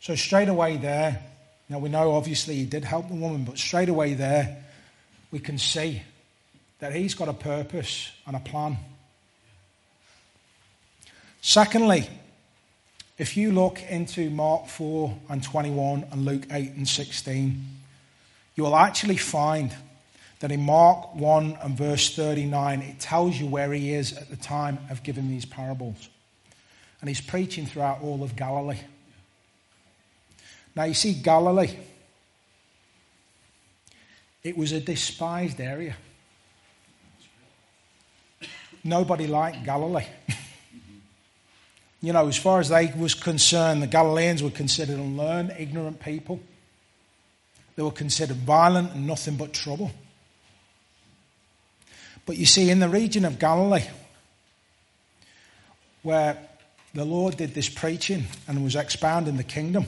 So, 0.00 0.14
straight 0.14 0.48
away 0.48 0.78
there, 0.78 1.22
now 1.68 1.78
we 1.78 1.90
know 1.90 2.12
obviously 2.12 2.56
He 2.56 2.64
did 2.64 2.84
help 2.84 3.08
the 3.08 3.14
woman, 3.14 3.44
but 3.44 3.58
straight 3.58 3.90
away 3.90 4.14
there, 4.14 4.64
we 5.30 5.40
can 5.40 5.58
see 5.58 6.00
that 6.78 6.94
He's 6.94 7.14
got 7.14 7.28
a 7.28 7.34
purpose 7.34 8.10
and 8.26 8.34
a 8.34 8.40
plan. 8.40 8.78
Secondly, 11.42 12.08
if 13.18 13.36
you 13.36 13.52
look 13.52 13.82
into 13.82 14.30
Mark 14.30 14.68
4 14.68 15.14
and 15.28 15.42
21 15.42 16.06
and 16.12 16.24
Luke 16.24 16.46
8 16.50 16.72
and 16.76 16.88
16, 16.88 17.62
you 18.54 18.64
will 18.64 18.76
actually 18.76 19.18
find 19.18 19.70
that 20.40 20.50
in 20.50 20.62
Mark 20.62 21.14
1 21.14 21.58
and 21.62 21.76
verse 21.76 22.14
39, 22.16 22.82
it 22.82 22.98
tells 22.98 23.38
you 23.38 23.46
where 23.46 23.72
he 23.72 23.92
is 23.92 24.16
at 24.16 24.30
the 24.30 24.36
time 24.36 24.78
of 24.90 25.02
giving 25.02 25.28
these 25.28 25.44
parables. 25.44 26.08
And 27.00 27.08
he's 27.08 27.20
preaching 27.20 27.66
throughout 27.66 28.02
all 28.02 28.22
of 28.22 28.36
Galilee. 28.36 28.80
Now, 30.74 30.84
you 30.84 30.94
see, 30.94 31.12
Galilee, 31.14 31.76
it 34.42 34.56
was 34.56 34.72
a 34.72 34.80
despised 34.80 35.60
area. 35.60 35.96
Nobody 38.82 39.26
liked 39.26 39.64
Galilee. 39.64 40.06
you 42.00 42.14
know, 42.14 42.28
as 42.28 42.38
far 42.38 42.60
as 42.60 42.70
they 42.70 42.92
was 42.96 43.12
concerned, 43.12 43.82
the 43.82 43.86
Galileans 43.86 44.42
were 44.42 44.50
considered 44.50 44.98
unlearned, 44.98 45.54
ignorant 45.58 46.00
people. 46.00 46.40
They 47.76 47.82
were 47.82 47.90
considered 47.90 48.38
violent 48.38 48.92
and 48.92 49.06
nothing 49.06 49.36
but 49.36 49.52
trouble. 49.52 49.90
But 52.30 52.38
you 52.38 52.46
see, 52.46 52.70
in 52.70 52.78
the 52.78 52.88
region 52.88 53.24
of 53.24 53.40
Galilee, 53.40 53.88
where 56.04 56.38
the 56.94 57.04
Lord 57.04 57.36
did 57.36 57.54
this 57.54 57.68
preaching 57.68 58.26
and 58.46 58.62
was 58.62 58.76
expounding 58.76 59.36
the 59.36 59.42
kingdom, 59.42 59.84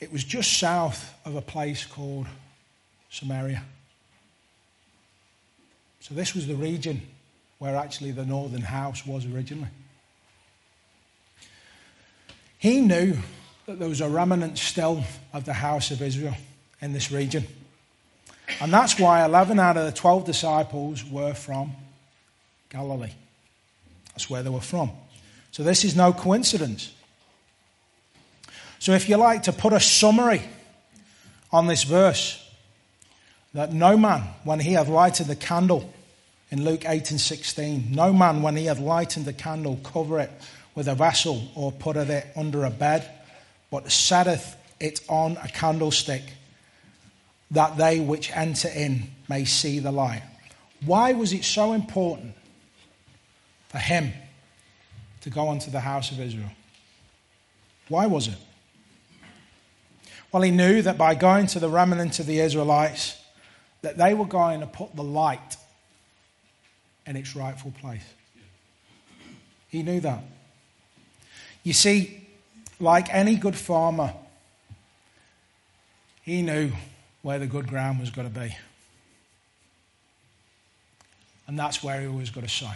it 0.00 0.10
was 0.10 0.24
just 0.24 0.58
south 0.58 1.14
of 1.26 1.36
a 1.36 1.42
place 1.42 1.84
called 1.84 2.26
Samaria. 3.10 3.62
So, 6.00 6.14
this 6.14 6.34
was 6.34 6.46
the 6.46 6.56
region 6.56 7.02
where 7.58 7.76
actually 7.76 8.12
the 8.12 8.24
northern 8.24 8.62
house 8.62 9.04
was 9.04 9.26
originally. 9.26 9.68
He 12.56 12.80
knew 12.80 13.18
that 13.66 13.78
there 13.78 13.90
was 13.90 14.00
a 14.00 14.08
remnant 14.08 14.56
still 14.56 15.04
of 15.34 15.44
the 15.44 15.52
house 15.52 15.90
of 15.90 16.00
Israel 16.00 16.38
in 16.80 16.94
this 16.94 17.12
region. 17.12 17.46
And 18.60 18.72
that's 18.72 18.98
why 18.98 19.24
11 19.24 19.58
out 19.58 19.76
of 19.76 19.86
the 19.86 19.92
12 19.92 20.24
disciples 20.24 21.04
were 21.04 21.34
from 21.34 21.72
Galilee. 22.68 23.12
That's 24.12 24.28
where 24.28 24.42
they 24.42 24.50
were 24.50 24.60
from. 24.60 24.90
So 25.50 25.62
this 25.62 25.84
is 25.84 25.96
no 25.96 26.12
coincidence. 26.12 26.92
So 28.78 28.92
if 28.92 29.08
you 29.08 29.16
like 29.16 29.44
to 29.44 29.52
put 29.52 29.72
a 29.72 29.80
summary 29.80 30.42
on 31.52 31.66
this 31.66 31.84
verse, 31.84 32.36
that 33.54 33.72
no 33.72 33.96
man, 33.96 34.22
when 34.44 34.60
he 34.60 34.74
hath 34.74 34.88
lighted 34.88 35.26
the 35.26 35.36
candle, 35.36 35.92
in 36.50 36.64
Luke 36.64 36.84
8 36.84 37.10
and 37.12 37.20
16, 37.20 37.88
no 37.90 38.12
man, 38.12 38.42
when 38.42 38.56
he 38.56 38.66
hath 38.66 38.80
lighted 38.80 39.24
the 39.24 39.32
candle, 39.32 39.78
cover 39.84 40.20
it 40.20 40.30
with 40.74 40.88
a 40.88 40.94
vessel 40.94 41.48
or 41.54 41.70
put 41.72 41.96
it 41.96 42.26
under 42.36 42.64
a 42.64 42.70
bed, 42.70 43.08
but 43.70 43.90
setteth 43.90 44.56
it 44.80 45.00
on 45.08 45.36
a 45.42 45.48
candlestick 45.48 46.22
that 47.50 47.76
they 47.76 48.00
which 48.00 48.30
enter 48.32 48.68
in 48.68 49.10
may 49.28 49.44
see 49.44 49.78
the 49.78 49.90
light. 49.90 50.22
Why 50.84 51.12
was 51.12 51.32
it 51.32 51.44
so 51.44 51.72
important 51.72 52.34
for 53.68 53.78
him 53.78 54.12
to 55.22 55.30
go 55.30 55.48
onto 55.48 55.70
the 55.70 55.80
house 55.80 56.10
of 56.10 56.20
Israel? 56.20 56.50
Why 57.88 58.06
was 58.06 58.28
it? 58.28 58.38
Well, 60.32 60.42
he 60.42 60.52
knew 60.52 60.80
that 60.82 60.96
by 60.96 61.16
going 61.16 61.48
to 61.48 61.58
the 61.58 61.68
remnant 61.68 62.20
of 62.20 62.26
the 62.26 62.38
Israelites, 62.38 63.20
that 63.82 63.96
they 63.96 64.14
were 64.14 64.26
going 64.26 64.60
to 64.60 64.66
put 64.66 64.94
the 64.94 65.02
light 65.02 65.56
in 67.06 67.16
its 67.16 67.34
rightful 67.34 67.72
place. 67.80 68.04
He 69.68 69.82
knew 69.82 70.00
that. 70.00 70.22
You 71.64 71.72
see, 71.72 72.26
like 72.78 73.12
any 73.12 73.36
good 73.36 73.56
farmer, 73.56 74.14
he 76.22 76.42
knew 76.42 76.70
where 77.22 77.38
the 77.38 77.46
good 77.46 77.66
ground 77.66 78.00
was 78.00 78.10
going 78.10 78.32
to 78.32 78.40
be. 78.40 78.56
And 81.46 81.58
that's 81.58 81.82
where 81.82 82.00
he 82.00 82.06
was 82.06 82.30
going 82.30 82.46
to 82.46 82.52
sow. 82.52 82.70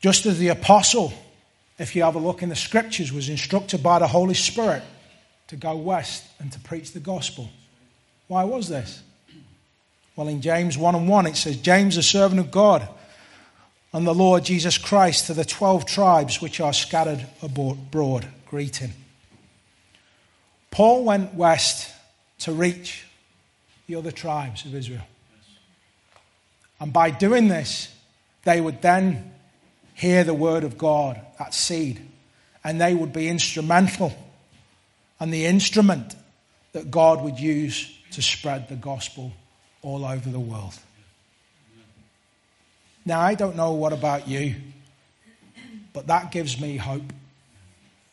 Just 0.00 0.24
as 0.24 0.38
the 0.38 0.48
apostle, 0.48 1.12
if 1.78 1.94
you 1.94 2.02
have 2.02 2.14
a 2.14 2.18
look 2.18 2.42
in 2.42 2.48
the 2.48 2.56
scriptures, 2.56 3.12
was 3.12 3.28
instructed 3.28 3.82
by 3.82 3.98
the 3.98 4.06
Holy 4.06 4.34
Spirit 4.34 4.82
to 5.48 5.56
go 5.56 5.76
west 5.76 6.24
and 6.38 6.50
to 6.52 6.58
preach 6.60 6.92
the 6.92 7.00
gospel. 7.00 7.50
Why 8.28 8.44
was 8.44 8.68
this? 8.68 9.02
Well, 10.16 10.28
in 10.28 10.40
James 10.40 10.78
1 10.78 10.94
and 10.94 11.08
1, 11.08 11.26
it 11.26 11.36
says, 11.36 11.56
James, 11.56 11.96
a 11.96 12.02
servant 12.02 12.40
of 12.40 12.50
God, 12.50 12.88
and 13.92 14.06
the 14.06 14.14
Lord 14.14 14.44
Jesus 14.44 14.78
Christ 14.78 15.26
to 15.26 15.34
the 15.34 15.44
12 15.44 15.84
tribes 15.84 16.40
which 16.40 16.60
are 16.60 16.72
scattered 16.72 17.26
abroad, 17.42 18.26
greeting. 18.46 18.92
Paul 20.70 21.04
went 21.04 21.34
west 21.34 21.90
to 22.40 22.52
reach 22.52 23.04
the 23.86 23.96
other 23.96 24.12
tribes 24.12 24.64
of 24.64 24.74
Israel. 24.74 25.06
And 26.78 26.92
by 26.92 27.10
doing 27.10 27.48
this, 27.48 27.94
they 28.44 28.60
would 28.60 28.80
then 28.80 29.32
hear 29.94 30.24
the 30.24 30.34
word 30.34 30.64
of 30.64 30.78
God, 30.78 31.20
that 31.38 31.52
seed, 31.52 32.00
and 32.64 32.80
they 32.80 32.94
would 32.94 33.12
be 33.12 33.28
instrumental 33.28 34.16
and 35.20 35.32
the 35.32 35.44
instrument 35.44 36.16
that 36.72 36.90
God 36.90 37.22
would 37.22 37.38
use 37.38 37.92
to 38.12 38.22
spread 38.22 38.68
the 38.68 38.76
gospel 38.76 39.32
all 39.82 40.04
over 40.04 40.28
the 40.30 40.40
world. 40.40 40.74
Now, 43.04 43.20
I 43.20 43.34
don't 43.34 43.56
know 43.56 43.72
what 43.72 43.92
about 43.92 44.28
you, 44.28 44.56
but 45.92 46.06
that 46.06 46.32
gives 46.32 46.60
me 46.60 46.76
hope 46.76 47.12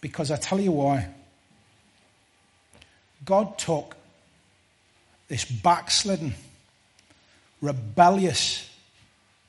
because 0.01 0.31
I 0.31 0.37
tell 0.37 0.59
you 0.59 0.71
why. 0.71 1.07
God 3.27 3.59
took 3.59 3.95
this 5.27 5.45
backslidden, 5.45 6.33
rebellious 7.61 8.67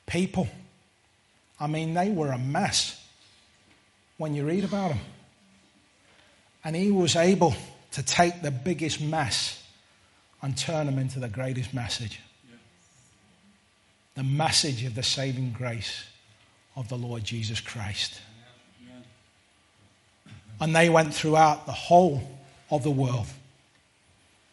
people. 0.06 0.48
I 1.58 1.68
mean, 1.68 1.94
they 1.94 2.10
were 2.10 2.32
a 2.32 2.38
mess 2.38 3.02
when 4.18 4.34
you 4.34 4.44
read 4.44 4.64
about 4.64 4.90
them. 4.90 5.00
And 6.64 6.76
he 6.76 6.90
was 6.90 7.16
able 7.16 7.54
to 7.92 8.02
take 8.02 8.42
the 8.42 8.50
biggest 8.50 9.00
mess 9.00 9.62
and 10.42 10.58
turn 10.58 10.86
them 10.86 10.98
into 10.98 11.20
the 11.20 11.28
greatest 11.28 11.72
message 11.72 12.20
the 14.18 14.24
message 14.24 14.82
of 14.82 14.96
the 14.96 15.02
saving 15.02 15.52
grace 15.52 16.02
of 16.74 16.88
the 16.88 16.96
Lord 16.96 17.22
Jesus 17.22 17.60
Christ. 17.60 18.20
And 20.60 20.74
they 20.74 20.88
went 20.88 21.14
throughout 21.14 21.66
the 21.66 21.72
whole 21.72 22.28
of 22.68 22.82
the 22.82 22.90
world. 22.90 23.28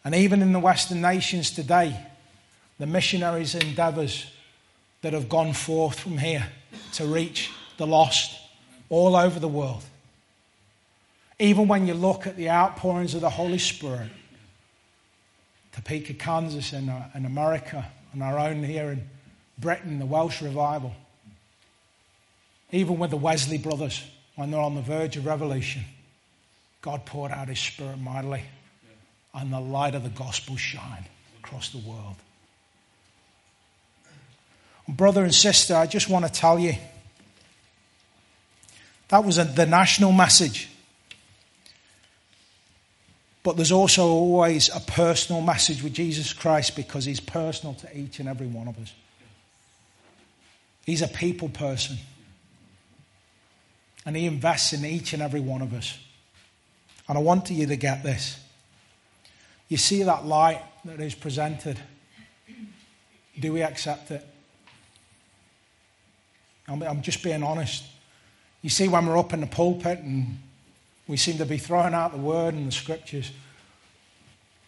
And 0.06 0.14
even 0.14 0.40
in 0.40 0.52
the 0.52 0.60
Western 0.60 1.00
nations 1.00 1.50
today, 1.50 2.00
the 2.78 2.86
missionaries' 2.86 3.56
endeavors 3.56 4.30
that 5.02 5.12
have 5.12 5.28
gone 5.28 5.52
forth 5.52 5.98
from 5.98 6.16
here 6.16 6.46
to 6.92 7.06
reach 7.06 7.50
the 7.76 7.88
lost 7.88 8.38
all 8.88 9.16
over 9.16 9.40
the 9.40 9.48
world. 9.48 9.82
Even 11.40 11.66
when 11.66 11.88
you 11.88 11.94
look 11.94 12.24
at 12.28 12.36
the 12.36 12.48
outpourings 12.48 13.14
of 13.14 13.20
the 13.20 13.30
Holy 13.30 13.58
Spirit, 13.58 14.10
Topeka, 15.72 16.14
Kansas, 16.14 16.72
and, 16.72 16.88
uh, 16.88 17.00
and 17.12 17.26
America, 17.26 17.84
and 18.12 18.22
our 18.22 18.38
own 18.38 18.62
here 18.62 18.92
in 18.92 19.10
Britain, 19.58 19.98
the 19.98 20.06
Welsh 20.06 20.40
revival, 20.40 20.94
even 22.70 22.96
with 22.96 23.10
the 23.10 23.16
Wesley 23.16 23.58
brothers, 23.58 24.04
when 24.36 24.52
they're 24.52 24.60
on 24.60 24.76
the 24.76 24.82
verge 24.82 25.16
of 25.16 25.26
revolution, 25.26 25.82
God 26.80 27.04
poured 27.04 27.32
out 27.32 27.48
his 27.48 27.58
spirit 27.58 27.98
mightily 27.98 28.44
and 29.36 29.52
the 29.52 29.60
light 29.60 29.94
of 29.94 30.02
the 30.02 30.08
gospel 30.08 30.56
shine 30.56 31.04
across 31.38 31.68
the 31.68 31.78
world. 31.78 32.16
Brother 34.88 35.24
and 35.24 35.34
sister, 35.34 35.74
I 35.74 35.86
just 35.86 36.08
want 36.08 36.24
to 36.24 36.32
tell 36.32 36.58
you 36.58 36.74
that 39.08 39.24
was 39.24 39.38
a, 39.38 39.44
the 39.44 39.66
national 39.66 40.12
message. 40.12 40.70
But 43.42 43.56
there's 43.56 43.72
also 43.72 44.06
always 44.06 44.74
a 44.74 44.80
personal 44.80 45.40
message 45.42 45.82
with 45.82 45.92
Jesus 45.92 46.32
Christ 46.32 46.74
because 46.74 47.04
he's 47.04 47.20
personal 47.20 47.74
to 47.74 47.96
each 47.96 48.18
and 48.18 48.28
every 48.28 48.46
one 48.48 48.66
of 48.66 48.78
us. 48.78 48.92
He's 50.84 51.02
a 51.02 51.08
people 51.08 51.48
person. 51.48 51.98
And 54.04 54.16
he 54.16 54.26
invests 54.26 54.72
in 54.72 54.84
each 54.84 55.12
and 55.12 55.22
every 55.22 55.40
one 55.40 55.62
of 55.62 55.74
us. 55.74 55.98
And 57.08 57.18
I 57.18 57.20
want 57.20 57.50
you 57.50 57.66
to 57.66 57.76
get 57.76 58.02
this. 58.02 58.40
You 59.68 59.76
see 59.76 60.02
that 60.04 60.24
light 60.24 60.62
that 60.84 61.00
is 61.00 61.14
presented. 61.14 61.78
Do 63.38 63.52
we 63.52 63.62
accept 63.62 64.10
it? 64.10 64.24
I'm 66.68 67.02
just 67.02 67.22
being 67.22 67.42
honest. 67.42 67.84
You 68.62 68.70
see, 68.70 68.88
when 68.88 69.06
we're 69.06 69.18
up 69.18 69.32
in 69.32 69.40
the 69.40 69.46
pulpit 69.46 70.00
and 70.00 70.38
we 71.06 71.16
seem 71.16 71.38
to 71.38 71.46
be 71.46 71.58
throwing 71.58 71.94
out 71.94 72.12
the 72.12 72.18
word 72.18 72.54
and 72.54 72.66
the 72.66 72.72
scriptures, 72.72 73.30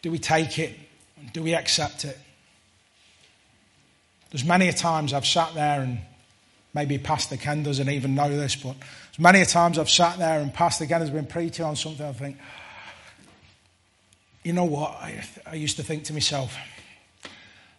do 0.03 0.11
we 0.11 0.19
take 0.19 0.59
it? 0.59 0.77
Do 1.33 1.43
we 1.43 1.55
accept 1.55 2.05
it? 2.05 2.17
There's 4.31 4.45
many 4.45 4.69
a 4.69 4.73
times 4.73 5.13
I've 5.13 5.27
sat 5.27 5.55
there 5.55 5.81
and 5.81 5.99
maybe 6.75 6.99
Pastor 6.99 7.37
Ken 7.37 7.63
doesn't 7.63 7.89
even 7.89 8.15
know 8.15 8.29
this, 8.29 8.55
but 8.55 8.77
there's 8.79 9.19
many 9.19 9.41
a 9.41 9.47
times 9.47 9.79
I've 9.79 9.91
sat 9.91 10.19
there 10.19 10.39
and 10.41 10.55
Pastor 10.55 10.87
Ken 10.87 11.01
has 11.01 11.11
been 11.11 11.27
preaching 11.27 11.65
on 11.65 11.75
something. 11.75 12.07
I 12.07 12.13
think, 12.13 12.37
you 14.45 14.53
know 14.53 14.65
what? 14.65 14.93
I, 14.93 15.25
I 15.47 15.55
used 15.55 15.77
to 15.77 15.83
think 15.83 16.05
to 16.05 16.13
myself, 16.13 16.57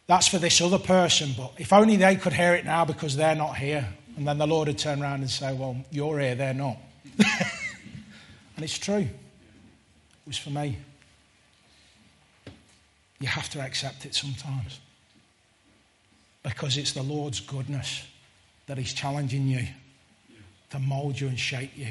that's 0.07 0.27
for 0.27 0.39
this 0.39 0.59
other 0.61 0.79
person, 0.79 1.31
but 1.37 1.53
if 1.57 1.71
only 1.71 1.95
they 1.95 2.15
could 2.15 2.33
hear 2.33 2.55
it 2.55 2.65
now 2.65 2.83
because 2.83 3.15
they're 3.15 3.35
not 3.35 3.57
here. 3.57 3.87
And 4.17 4.27
then 4.27 4.37
the 4.37 4.47
Lord 4.47 4.67
would 4.67 4.77
turn 4.77 5.01
around 5.01 5.21
and 5.21 5.29
say, 5.29 5.53
Well, 5.53 5.77
you're 5.91 6.19
here, 6.19 6.35
they're 6.35 6.53
not. 6.53 6.77
and 7.17 8.65
it's 8.65 8.77
true. 8.77 9.07
It 9.07 10.27
was 10.27 10.37
for 10.37 10.49
me. 10.49 10.77
You 13.19 13.27
have 13.27 13.49
to 13.51 13.61
accept 13.61 14.05
it 14.05 14.15
sometimes 14.15 14.79
because 16.43 16.77
it's 16.77 16.93
the 16.93 17.03
Lord's 17.03 17.39
goodness 17.39 18.03
that 18.67 18.77
He's 18.77 18.93
challenging 18.93 19.47
you 19.47 19.67
to 20.71 20.79
mold 20.79 21.19
you 21.19 21.27
and 21.27 21.39
shape 21.39 21.71
you 21.75 21.87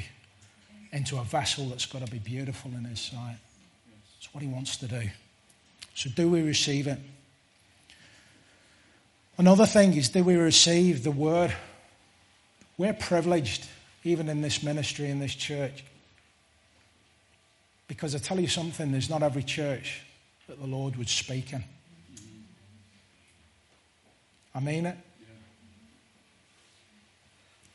into 0.92 1.18
a 1.18 1.24
vessel 1.24 1.68
that's 1.68 1.86
got 1.86 2.04
to 2.04 2.10
be 2.10 2.18
beautiful 2.18 2.70
in 2.76 2.84
His 2.84 3.00
sight. 3.00 3.38
That's 4.18 4.34
what 4.34 4.42
He 4.42 4.48
wants 4.48 4.76
to 4.78 4.86
do. 4.86 5.02
So, 5.94 6.10
do 6.10 6.28
we 6.28 6.42
receive 6.42 6.86
it? 6.86 6.98
Another 9.36 9.66
thing 9.66 9.94
is, 9.94 10.08
do 10.08 10.24
we 10.24 10.34
receive 10.34 11.04
the 11.04 11.12
word? 11.12 11.54
We're 12.76 12.92
privileged, 12.92 13.66
even 14.02 14.28
in 14.28 14.40
this 14.40 14.62
ministry, 14.62 15.10
in 15.10 15.20
this 15.20 15.34
church. 15.34 15.84
Because 17.86 18.14
I 18.14 18.18
tell 18.18 18.38
you 18.38 18.48
something, 18.48 18.92
there's 18.92 19.08
not 19.08 19.22
every 19.22 19.42
church 19.42 20.02
that 20.48 20.60
the 20.60 20.66
Lord 20.66 20.96
would 20.96 21.08
speak 21.08 21.52
in. 21.52 21.64
I 24.54 24.60
mean 24.60 24.86
it. 24.86 24.96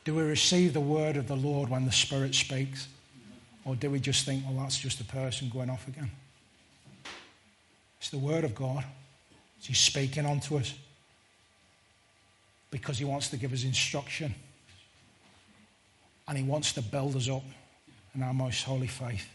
Do 0.04 0.16
we 0.16 0.24
receive 0.24 0.74
the 0.74 0.82
word 0.82 1.16
of 1.16 1.28
the 1.28 1.36
Lord 1.36 1.70
when 1.70 1.86
the 1.86 1.92
Spirit 1.92 2.36
speaks? 2.36 2.88
Or 3.64 3.76
do 3.76 3.90
we 3.90 4.02
just 4.02 4.26
think, 4.26 4.44
well, 4.46 4.64
that's 4.64 4.78
just 4.78 5.00
a 5.00 5.06
person 5.06 5.50
going 5.50 5.70
off 5.70 5.88
again? 5.88 6.12
It's 8.04 8.10
the 8.10 8.18
word 8.18 8.44
of 8.44 8.54
God. 8.54 8.84
He's 9.62 9.80
speaking 9.80 10.26
onto 10.26 10.58
us 10.58 10.74
because 12.70 12.98
he 12.98 13.06
wants 13.06 13.30
to 13.30 13.38
give 13.38 13.54
us 13.54 13.64
instruction 13.64 14.36
and 16.28 16.38
he 16.38 16.44
wants 16.44 16.74
to 16.74 16.82
build 16.82 17.16
us 17.16 17.30
up 17.30 17.46
in 18.14 18.22
our 18.22 18.34
most 18.34 18.64
holy 18.64 18.88
faith. 18.88 19.26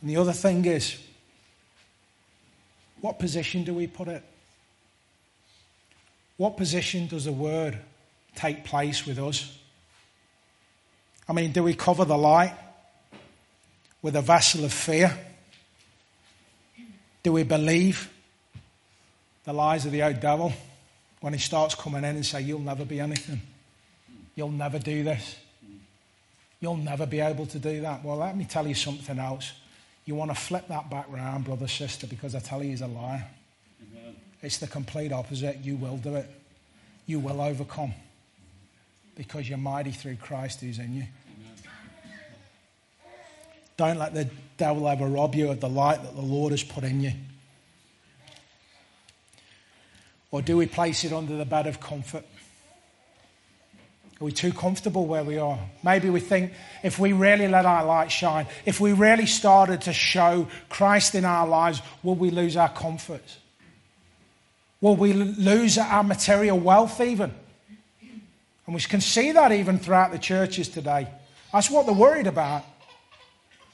And 0.00 0.08
the 0.08 0.16
other 0.16 0.32
thing 0.32 0.64
is, 0.64 0.98
what 3.00 3.18
position 3.18 3.64
do 3.64 3.74
we 3.74 3.88
put 3.88 4.06
it? 4.06 4.22
What 6.36 6.56
position 6.56 7.08
does 7.08 7.24
the 7.24 7.32
word 7.32 7.76
take 8.36 8.62
place 8.62 9.04
with 9.04 9.18
us? 9.18 9.58
I 11.28 11.32
mean, 11.32 11.50
do 11.50 11.64
we 11.64 11.74
cover 11.74 12.04
the 12.04 12.16
light 12.16 12.54
with 14.02 14.16
a 14.16 14.22
vessel 14.22 14.64
of 14.64 14.72
fear? 14.72 15.16
Do 17.22 17.32
we 17.32 17.42
believe 17.42 18.10
the 19.44 19.52
lies 19.52 19.86
of 19.86 19.92
the 19.92 20.02
old 20.02 20.20
devil 20.20 20.52
when 21.20 21.32
he 21.32 21.38
starts 21.38 21.74
coming 21.74 22.04
in 22.04 22.16
and 22.16 22.26
say, 22.26 22.40
You'll 22.40 22.60
never 22.60 22.84
be 22.84 23.00
anything. 23.00 23.40
You'll 24.34 24.50
never 24.50 24.78
do 24.78 25.02
this. 25.02 25.36
You'll 26.60 26.76
never 26.76 27.06
be 27.06 27.20
able 27.20 27.46
to 27.46 27.58
do 27.58 27.80
that. 27.82 28.04
Well, 28.04 28.16
let 28.16 28.36
me 28.36 28.44
tell 28.44 28.66
you 28.66 28.74
something 28.74 29.18
else. 29.18 29.52
You 30.04 30.14
want 30.14 30.30
to 30.30 30.34
flip 30.34 30.68
that 30.68 30.90
back 30.90 31.06
round, 31.10 31.44
brother, 31.44 31.68
sister, 31.68 32.06
because 32.06 32.34
I 32.34 32.40
tell 32.40 32.62
you 32.62 32.70
he's 32.70 32.80
a 32.80 32.86
liar. 32.86 33.24
It's 34.42 34.58
the 34.58 34.66
complete 34.66 35.12
opposite. 35.12 35.58
You 35.58 35.76
will 35.76 35.96
do 35.96 36.16
it. 36.16 36.30
You 37.06 37.18
will 37.20 37.40
overcome 37.40 37.94
because 39.16 39.48
you're 39.48 39.58
mighty 39.58 39.90
through 39.90 40.16
Christ 40.16 40.60
who's 40.60 40.78
in 40.78 40.94
you. 40.94 41.04
Don't 43.78 43.96
let 43.96 44.12
the 44.12 44.28
devil 44.56 44.88
ever 44.88 45.06
rob 45.06 45.36
you 45.36 45.50
of 45.50 45.60
the 45.60 45.68
light 45.68 46.02
that 46.02 46.14
the 46.14 46.20
Lord 46.20 46.50
has 46.50 46.64
put 46.64 46.82
in 46.82 47.00
you. 47.00 47.12
Or 50.32 50.42
do 50.42 50.56
we 50.56 50.66
place 50.66 51.04
it 51.04 51.12
under 51.12 51.36
the 51.36 51.44
bed 51.44 51.66
of 51.68 51.80
comfort? 51.80 52.24
Are 54.20 54.24
we 54.24 54.32
too 54.32 54.52
comfortable 54.52 55.06
where 55.06 55.22
we 55.22 55.38
are? 55.38 55.60
Maybe 55.84 56.10
we 56.10 56.18
think 56.18 56.52
if 56.82 56.98
we 56.98 57.12
really 57.12 57.46
let 57.46 57.64
our 57.66 57.84
light 57.84 58.10
shine, 58.10 58.48
if 58.66 58.80
we 58.80 58.92
really 58.92 59.26
started 59.26 59.82
to 59.82 59.92
show 59.92 60.48
Christ 60.68 61.14
in 61.14 61.24
our 61.24 61.46
lives, 61.46 61.80
will 62.02 62.16
we 62.16 62.30
lose 62.30 62.56
our 62.56 62.68
comforts? 62.68 63.38
Will 64.80 64.96
we 64.96 65.12
lose 65.12 65.78
our 65.78 66.02
material 66.02 66.58
wealth 66.58 67.00
even? 67.00 67.32
And 68.66 68.74
we 68.74 68.80
can 68.80 69.00
see 69.00 69.30
that 69.32 69.52
even 69.52 69.78
throughout 69.78 70.10
the 70.10 70.18
churches 70.18 70.68
today. 70.68 71.06
That's 71.52 71.70
what 71.70 71.86
they're 71.86 71.94
worried 71.94 72.26
about. 72.26 72.64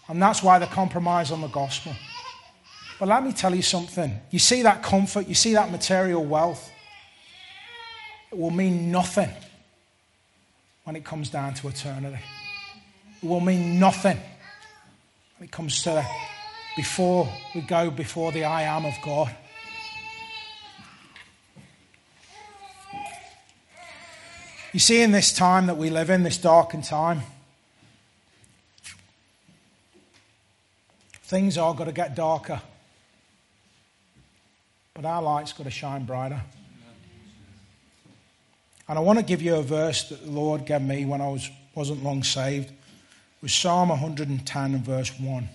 And 0.09 0.21
that's 0.21 0.43
why 0.43 0.59
the 0.59 0.67
compromise 0.67 1.31
on 1.31 1.41
the 1.41 1.49
gospel. 1.49 1.93
But 2.99 3.09
let 3.09 3.25
me 3.25 3.33
tell 3.33 3.55
you 3.55 3.63
something. 3.63 4.21
You 4.31 4.39
see 4.39 4.63
that 4.63 4.83
comfort, 4.83 5.27
you 5.27 5.35
see 5.35 5.55
that 5.55 5.71
material 5.71 6.25
wealth, 6.25 6.71
it 8.31 8.39
will 8.39 8.51
mean 8.51 8.91
nothing 8.91 9.31
when 10.85 10.97
it 10.97 11.05
comes 11.05 11.31
down 11.31 11.55
to 11.55 11.69
eternity. 11.69 12.23
It 13.23 13.27
will 13.27 13.41
mean 13.41 13.79
nothing 13.79 14.19
when 15.39 15.49
it 15.49 15.51
comes 15.51 15.83
to 15.85 16.05
before 16.77 17.29
we 17.55 17.63
go 17.63 17.91
before 17.91 18.33
the 18.33 18.45
I 18.45 18.63
am 18.63 18.85
of 18.85 18.95
God. 19.03 19.35
You 24.73 24.81
see, 24.81 25.01
in 25.03 25.13
this 25.13 25.33
time 25.33 25.67
that 25.67 25.77
we 25.77 25.89
live 25.89 26.11
in, 26.11 26.25
this 26.25 26.37
darkened 26.37 26.83
time, 26.83 27.23
things 31.25 31.59
are 31.59 31.75
going 31.75 31.89
to 31.89 31.93
get 31.93 32.15
darker. 32.15 32.61
But 34.95 35.05
our 35.05 35.23
light's 35.23 35.53
got 35.53 35.65
to 35.65 35.71
shine 35.71 36.05
brighter. 36.05 36.41
And 38.87 38.99
I 38.99 39.01
want 39.01 39.19
to 39.19 39.25
give 39.25 39.41
you 39.43 39.57
a 39.57 39.63
verse 39.63 40.09
that 40.11 40.23
the 40.23 40.31
Lord 40.31 40.67
gave 40.67 40.83
me 40.83 41.05
when 41.07 41.21
I 41.21 41.29
was, 41.29 41.51
wasn't 41.75 42.05
long 42.05 42.23
saved. 42.23 42.69
It 42.69 43.43
was 43.43 43.55
Psalm 43.55 43.89
110 43.89 44.75
and 44.75 44.85
verse 44.85 45.19
1. 45.19 45.49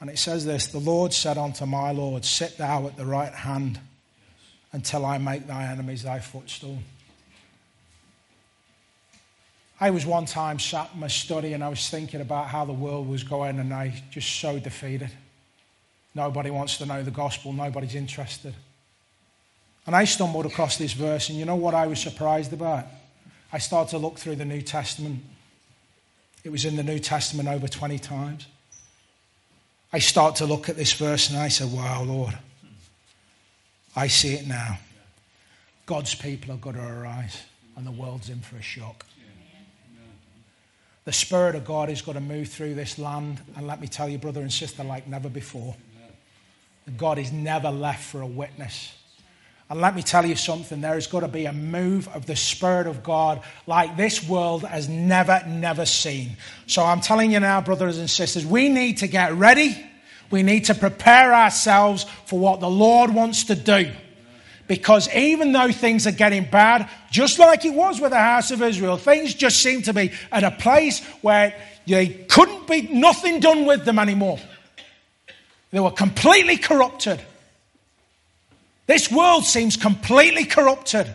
And 0.00 0.10
it 0.10 0.18
says 0.18 0.44
this 0.44 0.66
The 0.66 0.78
Lord 0.78 1.12
said 1.12 1.38
unto 1.38 1.64
my 1.66 1.92
Lord, 1.92 2.24
Sit 2.24 2.58
thou 2.58 2.88
at 2.88 2.96
the 2.96 3.06
right 3.06 3.32
hand 3.32 3.78
until 4.72 5.06
I 5.06 5.18
make 5.18 5.46
thy 5.46 5.70
enemies 5.70 6.02
thy 6.02 6.18
footstool. 6.18 6.78
I 9.80 9.90
was 9.90 10.06
one 10.06 10.26
time 10.26 10.58
sat 10.58 10.90
in 10.94 11.00
my 11.00 11.08
study 11.08 11.52
and 11.52 11.64
I 11.64 11.68
was 11.68 11.88
thinking 11.88 12.20
about 12.20 12.46
how 12.46 12.64
the 12.64 12.72
world 12.72 13.08
was 13.08 13.24
going, 13.24 13.58
and 13.58 13.74
I 13.74 14.02
just 14.10 14.40
so 14.40 14.58
defeated. 14.58 15.10
Nobody 16.14 16.50
wants 16.50 16.78
to 16.78 16.86
know 16.86 17.02
the 17.02 17.10
gospel, 17.10 17.52
nobody's 17.52 17.94
interested. 17.94 18.54
And 19.86 19.94
I 19.94 20.04
stumbled 20.04 20.46
across 20.46 20.78
this 20.78 20.92
verse, 20.92 21.28
and 21.28 21.38
you 21.38 21.44
know 21.44 21.56
what 21.56 21.74
I 21.74 21.86
was 21.86 22.00
surprised 22.00 22.52
about? 22.52 22.86
I 23.52 23.58
started 23.58 23.90
to 23.90 23.98
look 23.98 24.18
through 24.18 24.36
the 24.36 24.44
New 24.44 24.62
Testament. 24.62 25.22
It 26.44 26.50
was 26.50 26.64
in 26.64 26.76
the 26.76 26.82
New 26.82 26.98
Testament 26.98 27.48
over 27.48 27.68
20 27.68 27.98
times. 27.98 28.46
I 29.92 29.98
start 29.98 30.36
to 30.36 30.46
look 30.46 30.68
at 30.68 30.76
this 30.76 30.92
verse 30.92 31.30
and 31.30 31.38
I 31.38 31.48
said, 31.48 31.72
Wow, 31.72 32.02
Lord, 32.02 32.36
I 33.94 34.08
see 34.08 34.34
it 34.34 34.46
now. 34.46 34.78
God's 35.86 36.14
people 36.14 36.52
are 36.52 36.56
got 36.56 36.74
to 36.74 36.86
arise, 36.86 37.42
and 37.76 37.86
the 37.86 37.92
world's 37.92 38.30
in 38.30 38.40
for 38.40 38.56
a 38.56 38.62
shock. 38.62 39.04
The 41.04 41.12
Spirit 41.12 41.54
of 41.54 41.64
God 41.64 41.90
is 41.90 42.00
going 42.00 42.14
to 42.14 42.22
move 42.22 42.48
through 42.48 42.74
this 42.74 42.98
land, 42.98 43.40
and 43.56 43.66
let 43.66 43.80
me 43.80 43.86
tell 43.86 44.08
you, 44.08 44.18
brother 44.18 44.40
and 44.40 44.52
sister, 44.52 44.82
like 44.82 45.06
never 45.06 45.28
before. 45.28 45.76
God 46.96 47.18
is 47.18 47.32
never 47.32 47.70
left 47.70 48.04
for 48.04 48.22
a 48.22 48.26
witness. 48.26 48.92
And 49.70 49.80
let 49.80 49.96
me 49.96 50.02
tell 50.02 50.26
you 50.26 50.36
something, 50.36 50.80
there 50.80 50.98
is 50.98 51.06
going 51.06 51.22
to 51.22 51.28
be 51.28 51.46
a 51.46 51.52
move 51.52 52.08
of 52.08 52.26
the 52.26 52.36
Spirit 52.36 52.86
of 52.86 53.02
God 53.02 53.42
like 53.66 53.96
this 53.96 54.26
world 54.26 54.62
has 54.64 54.88
never, 54.88 55.42
never 55.46 55.86
seen. 55.86 56.36
So 56.66 56.84
I'm 56.84 57.00
telling 57.00 57.32
you 57.32 57.40
now, 57.40 57.60
brothers 57.62 57.98
and 57.98 58.08
sisters, 58.08 58.44
we 58.44 58.68
need 58.68 58.98
to 58.98 59.06
get 59.06 59.32
ready. 59.34 59.74
We 60.30 60.42
need 60.42 60.66
to 60.66 60.74
prepare 60.74 61.34
ourselves 61.34 62.04
for 62.26 62.38
what 62.38 62.60
the 62.60 62.68
Lord 62.68 63.14
wants 63.14 63.44
to 63.44 63.54
do. 63.54 63.90
Because 64.66 65.14
even 65.14 65.52
though 65.52 65.70
things 65.70 66.06
are 66.06 66.12
getting 66.12 66.44
bad, 66.44 66.88
just 67.10 67.38
like 67.38 67.64
it 67.64 67.74
was 67.74 68.00
with 68.00 68.10
the 68.10 68.18
house 68.18 68.50
of 68.50 68.62
Israel, 68.62 68.96
things 68.96 69.34
just 69.34 69.60
seem 69.60 69.82
to 69.82 69.92
be 69.92 70.12
at 70.32 70.42
a 70.42 70.50
place 70.50 71.04
where 71.20 71.54
they 71.86 72.08
couldn't 72.08 72.66
be 72.66 72.82
nothing 72.82 73.40
done 73.40 73.66
with 73.66 73.84
them 73.84 73.98
anymore. 73.98 74.38
They 75.70 75.80
were 75.80 75.90
completely 75.90 76.56
corrupted. 76.56 77.20
This 78.86 79.10
world 79.10 79.44
seems 79.44 79.76
completely 79.76 80.44
corrupted, 80.44 81.14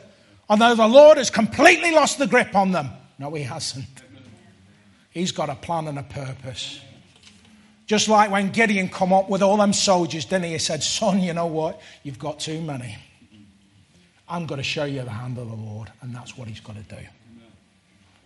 although 0.50 0.76
the 0.76 0.88
Lord 0.88 1.18
has 1.18 1.30
completely 1.30 1.92
lost 1.92 2.20
the 2.20 2.28
grip 2.28 2.56
on 2.56 2.72
them. 2.72 2.90
No, 3.18 3.34
He 3.34 3.44
hasn't. 3.44 3.86
He's 5.12 5.32
got 5.32 5.50
a 5.50 5.56
plan 5.56 5.88
and 5.88 5.98
a 5.98 6.04
purpose. 6.04 6.80
Just 7.88 8.08
like 8.08 8.30
when 8.30 8.52
Gideon 8.52 8.90
come 8.90 9.12
up 9.12 9.30
with 9.30 9.42
all 9.42 9.58
them 9.58 9.74
soldiers, 9.74 10.26
didn't 10.26 10.46
he? 10.46 10.52
He 10.52 10.58
said, 10.60 10.84
Son, 10.84 11.20
you 11.20 11.34
know 11.34 11.48
what? 11.48 11.82
You've 12.04 12.20
got 12.20 12.40
too 12.40 12.62
many. 12.62 12.96
I'm 14.30 14.46
going 14.46 14.60
to 14.60 14.64
show 14.64 14.86
you 14.86 15.02
the 15.02 15.10
hand 15.10 15.38
of 15.38 15.50
the 15.50 15.56
Lord. 15.56 15.92
And 16.02 16.14
that's 16.14 16.38
what 16.38 16.48
he's 16.48 16.60
got 16.60 16.76
to 16.76 16.96
do. 16.96 17.02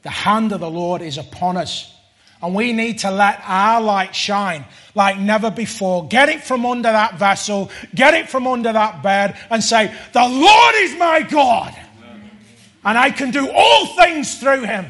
The 0.01 0.09
hand 0.09 0.51
of 0.51 0.59
the 0.59 0.69
Lord 0.69 1.01
is 1.01 1.17
upon 1.17 1.57
us. 1.57 1.93
And 2.41 2.53
we 2.53 2.73
need 2.73 2.99
to 2.99 3.11
let 3.11 3.41
our 3.45 3.79
light 3.79 4.13
shine 4.13 4.65
like 4.95 5.17
never 5.17 5.49
before. 5.49 6.07
Get 6.07 6.27
it 6.27 6.43
from 6.43 6.65
under 6.65 6.91
that 6.91 7.17
vessel, 7.17 7.71
get 7.95 8.13
it 8.13 8.27
from 8.27 8.47
under 8.47 8.73
that 8.73 9.01
bed, 9.01 9.39
and 9.49 9.63
say, 9.63 9.95
The 10.11 10.27
Lord 10.27 10.75
is 10.75 10.93
my 10.97 11.21
God, 11.21 11.73
and 12.83 12.97
I 12.97 13.11
can 13.11 13.31
do 13.31 13.49
all 13.49 13.95
things 13.95 14.39
through 14.39 14.63
him. 14.65 14.87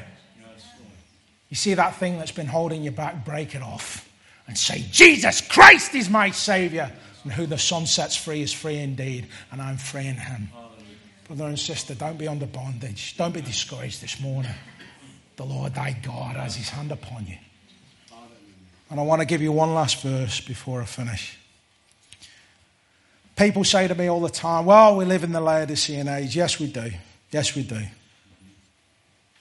You 1.49 1.55
see 1.55 1.75
that 1.75 1.97
thing 1.97 2.17
that's 2.17 2.31
been 2.31 2.47
holding 2.47 2.83
you 2.83 2.89
back, 2.89 3.23
break 3.23 3.53
it 3.53 3.61
off 3.61 4.09
and 4.47 4.57
say, 4.57 4.85
Jesus 4.91 5.41
Christ 5.41 5.95
is 5.95 6.09
my 6.09 6.31
Savior, 6.31 6.91
and 7.23 7.31
who 7.31 7.45
the 7.45 7.57
Son 7.57 7.85
sets 7.85 8.15
free 8.15 8.41
is 8.41 8.51
free 8.51 8.77
indeed, 8.77 9.27
and 9.51 9.61
I'm 9.61 9.77
free 9.77 10.07
in 10.07 10.15
him. 10.15 10.49
Brother 11.27 11.45
and 11.45 11.59
sister, 11.59 11.95
don't 11.95 12.17
be 12.17 12.27
under 12.27 12.45
bondage. 12.45 13.15
Don't 13.17 13.33
be 13.33 13.41
discouraged 13.41 14.01
this 14.01 14.19
morning 14.19 14.53
the 15.35 15.45
Lord 15.45 15.73
thy 15.73 15.97
God 16.01 16.35
has 16.35 16.55
his 16.55 16.69
hand 16.69 16.91
upon 16.91 17.25
you. 17.27 17.37
And 18.89 18.99
I 18.99 19.03
want 19.03 19.21
to 19.21 19.25
give 19.25 19.41
you 19.41 19.51
one 19.51 19.73
last 19.73 20.01
verse 20.01 20.41
before 20.41 20.81
I 20.81 20.85
finish. 20.85 21.37
People 23.35 23.63
say 23.63 23.87
to 23.87 23.95
me 23.95 24.07
all 24.07 24.21
the 24.21 24.29
time, 24.29 24.65
well, 24.65 24.95
we 24.95 25.05
live 25.05 25.23
in 25.23 25.31
the 25.31 25.41
Laodicean 25.41 26.07
age. 26.07 26.35
Yes, 26.35 26.59
we 26.59 26.67
do. 26.67 26.91
Yes, 27.31 27.55
we 27.55 27.63
do. 27.63 27.81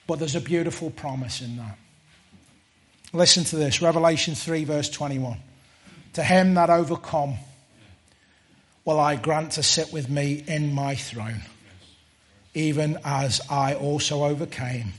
But 0.07 0.19
there's 0.19 0.35
a 0.35 0.41
beautiful 0.41 0.91
promise 0.91 1.43
in 1.43 1.59
that. 1.59 1.77
Listen 3.13 3.45
to 3.45 3.57
this 3.57 3.83
Revelation 3.83 4.35
3, 4.35 4.65
verse 4.65 4.89
21. 4.89 5.37
To 6.15 6.23
him 6.23 6.55
that 6.55 6.71
overcome 6.71 7.35
will 8.87 8.99
I 8.99 9.17
grant 9.17 9.53
to 9.53 9.63
sit 9.63 9.93
with 9.93 10.09
me 10.09 10.43
in 10.47 10.73
my 10.73 10.95
throne, 10.95 11.43
even 12.55 12.99
as 13.05 13.41
I 13.49 13.75
also 13.75 14.25
overcame 14.25 14.93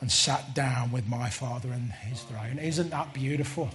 and 0.00 0.12
sat 0.12 0.54
down 0.54 0.92
with 0.92 1.08
my 1.08 1.30
Father 1.30 1.72
in 1.72 1.88
his 1.88 2.22
throne. 2.22 2.58
Isn't 2.58 2.90
that 2.90 3.14
beautiful? 3.14 3.70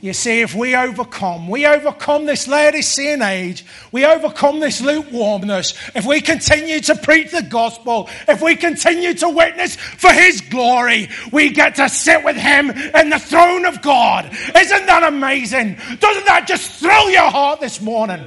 You 0.00 0.12
see, 0.12 0.42
if 0.42 0.54
we 0.54 0.76
overcome, 0.76 1.48
we 1.48 1.64
overcome 1.64 2.26
this 2.26 2.46
Laodicean 2.46 3.22
age, 3.22 3.64
we 3.90 4.04
overcome 4.04 4.60
this 4.60 4.82
lukewarmness, 4.82 5.72
if 5.94 6.04
we 6.04 6.20
continue 6.20 6.80
to 6.80 6.94
preach 6.94 7.30
the 7.30 7.40
gospel, 7.40 8.10
if 8.28 8.42
we 8.42 8.54
continue 8.54 9.14
to 9.14 9.28
witness 9.30 9.76
for 9.76 10.12
his 10.12 10.42
glory, 10.42 11.08
we 11.32 11.48
get 11.48 11.76
to 11.76 11.88
sit 11.88 12.22
with 12.22 12.36
him 12.36 12.70
in 12.70 13.08
the 13.08 13.18
throne 13.18 13.64
of 13.64 13.80
God. 13.80 14.26
Isn't 14.54 14.84
that 14.84 15.04
amazing? 15.04 15.78
Doesn't 16.00 16.26
that 16.26 16.46
just 16.46 16.72
thrill 16.72 17.08
your 17.08 17.30
heart 17.30 17.60
this 17.60 17.80
morning? 17.80 18.26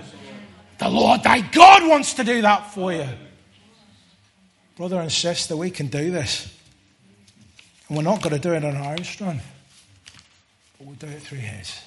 The 0.80 0.89
Lord 0.89 1.22
thy 1.22 1.41
God 1.41 1.88
wants 1.88 2.15
to 2.15 2.24
do 2.24 2.41
that 2.41 2.74
for 2.74 2.91
you. 2.91 3.05
Brother 4.78 4.99
and 4.99 5.11
sister, 5.11 5.57
we 5.57 5.71
can 5.71 5.88
do 5.88 6.11
this. 6.11 6.53
And 7.88 7.97
we're 7.97 8.03
not 8.03 8.21
going 8.21 8.36
to 8.36 8.41
do 8.41 8.53
it 8.53 8.63
on 8.63 8.75
our 8.75 8.91
own 8.91 9.03
strength, 9.03 9.45
but 10.78 10.88
we'll 10.88 10.95
do 10.95 11.07
it 11.07 11.21
through 11.21 11.39
His. 11.39 11.80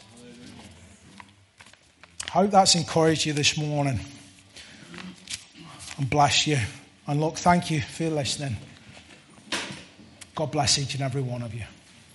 I 2.26 2.30
hope 2.30 2.50
that's 2.50 2.74
encouraged 2.74 3.26
you 3.26 3.32
this 3.32 3.56
morning 3.56 4.00
and 5.98 6.10
bless 6.10 6.46
you. 6.46 6.58
And 7.06 7.20
look, 7.20 7.36
thank 7.36 7.70
you 7.70 7.80
for 7.80 8.08
listening. 8.10 8.56
God 10.34 10.50
bless 10.50 10.78
each 10.78 10.94
and 10.94 11.02
every 11.02 11.22
one 11.22 11.42
of 11.42 11.54
you. 11.54 11.64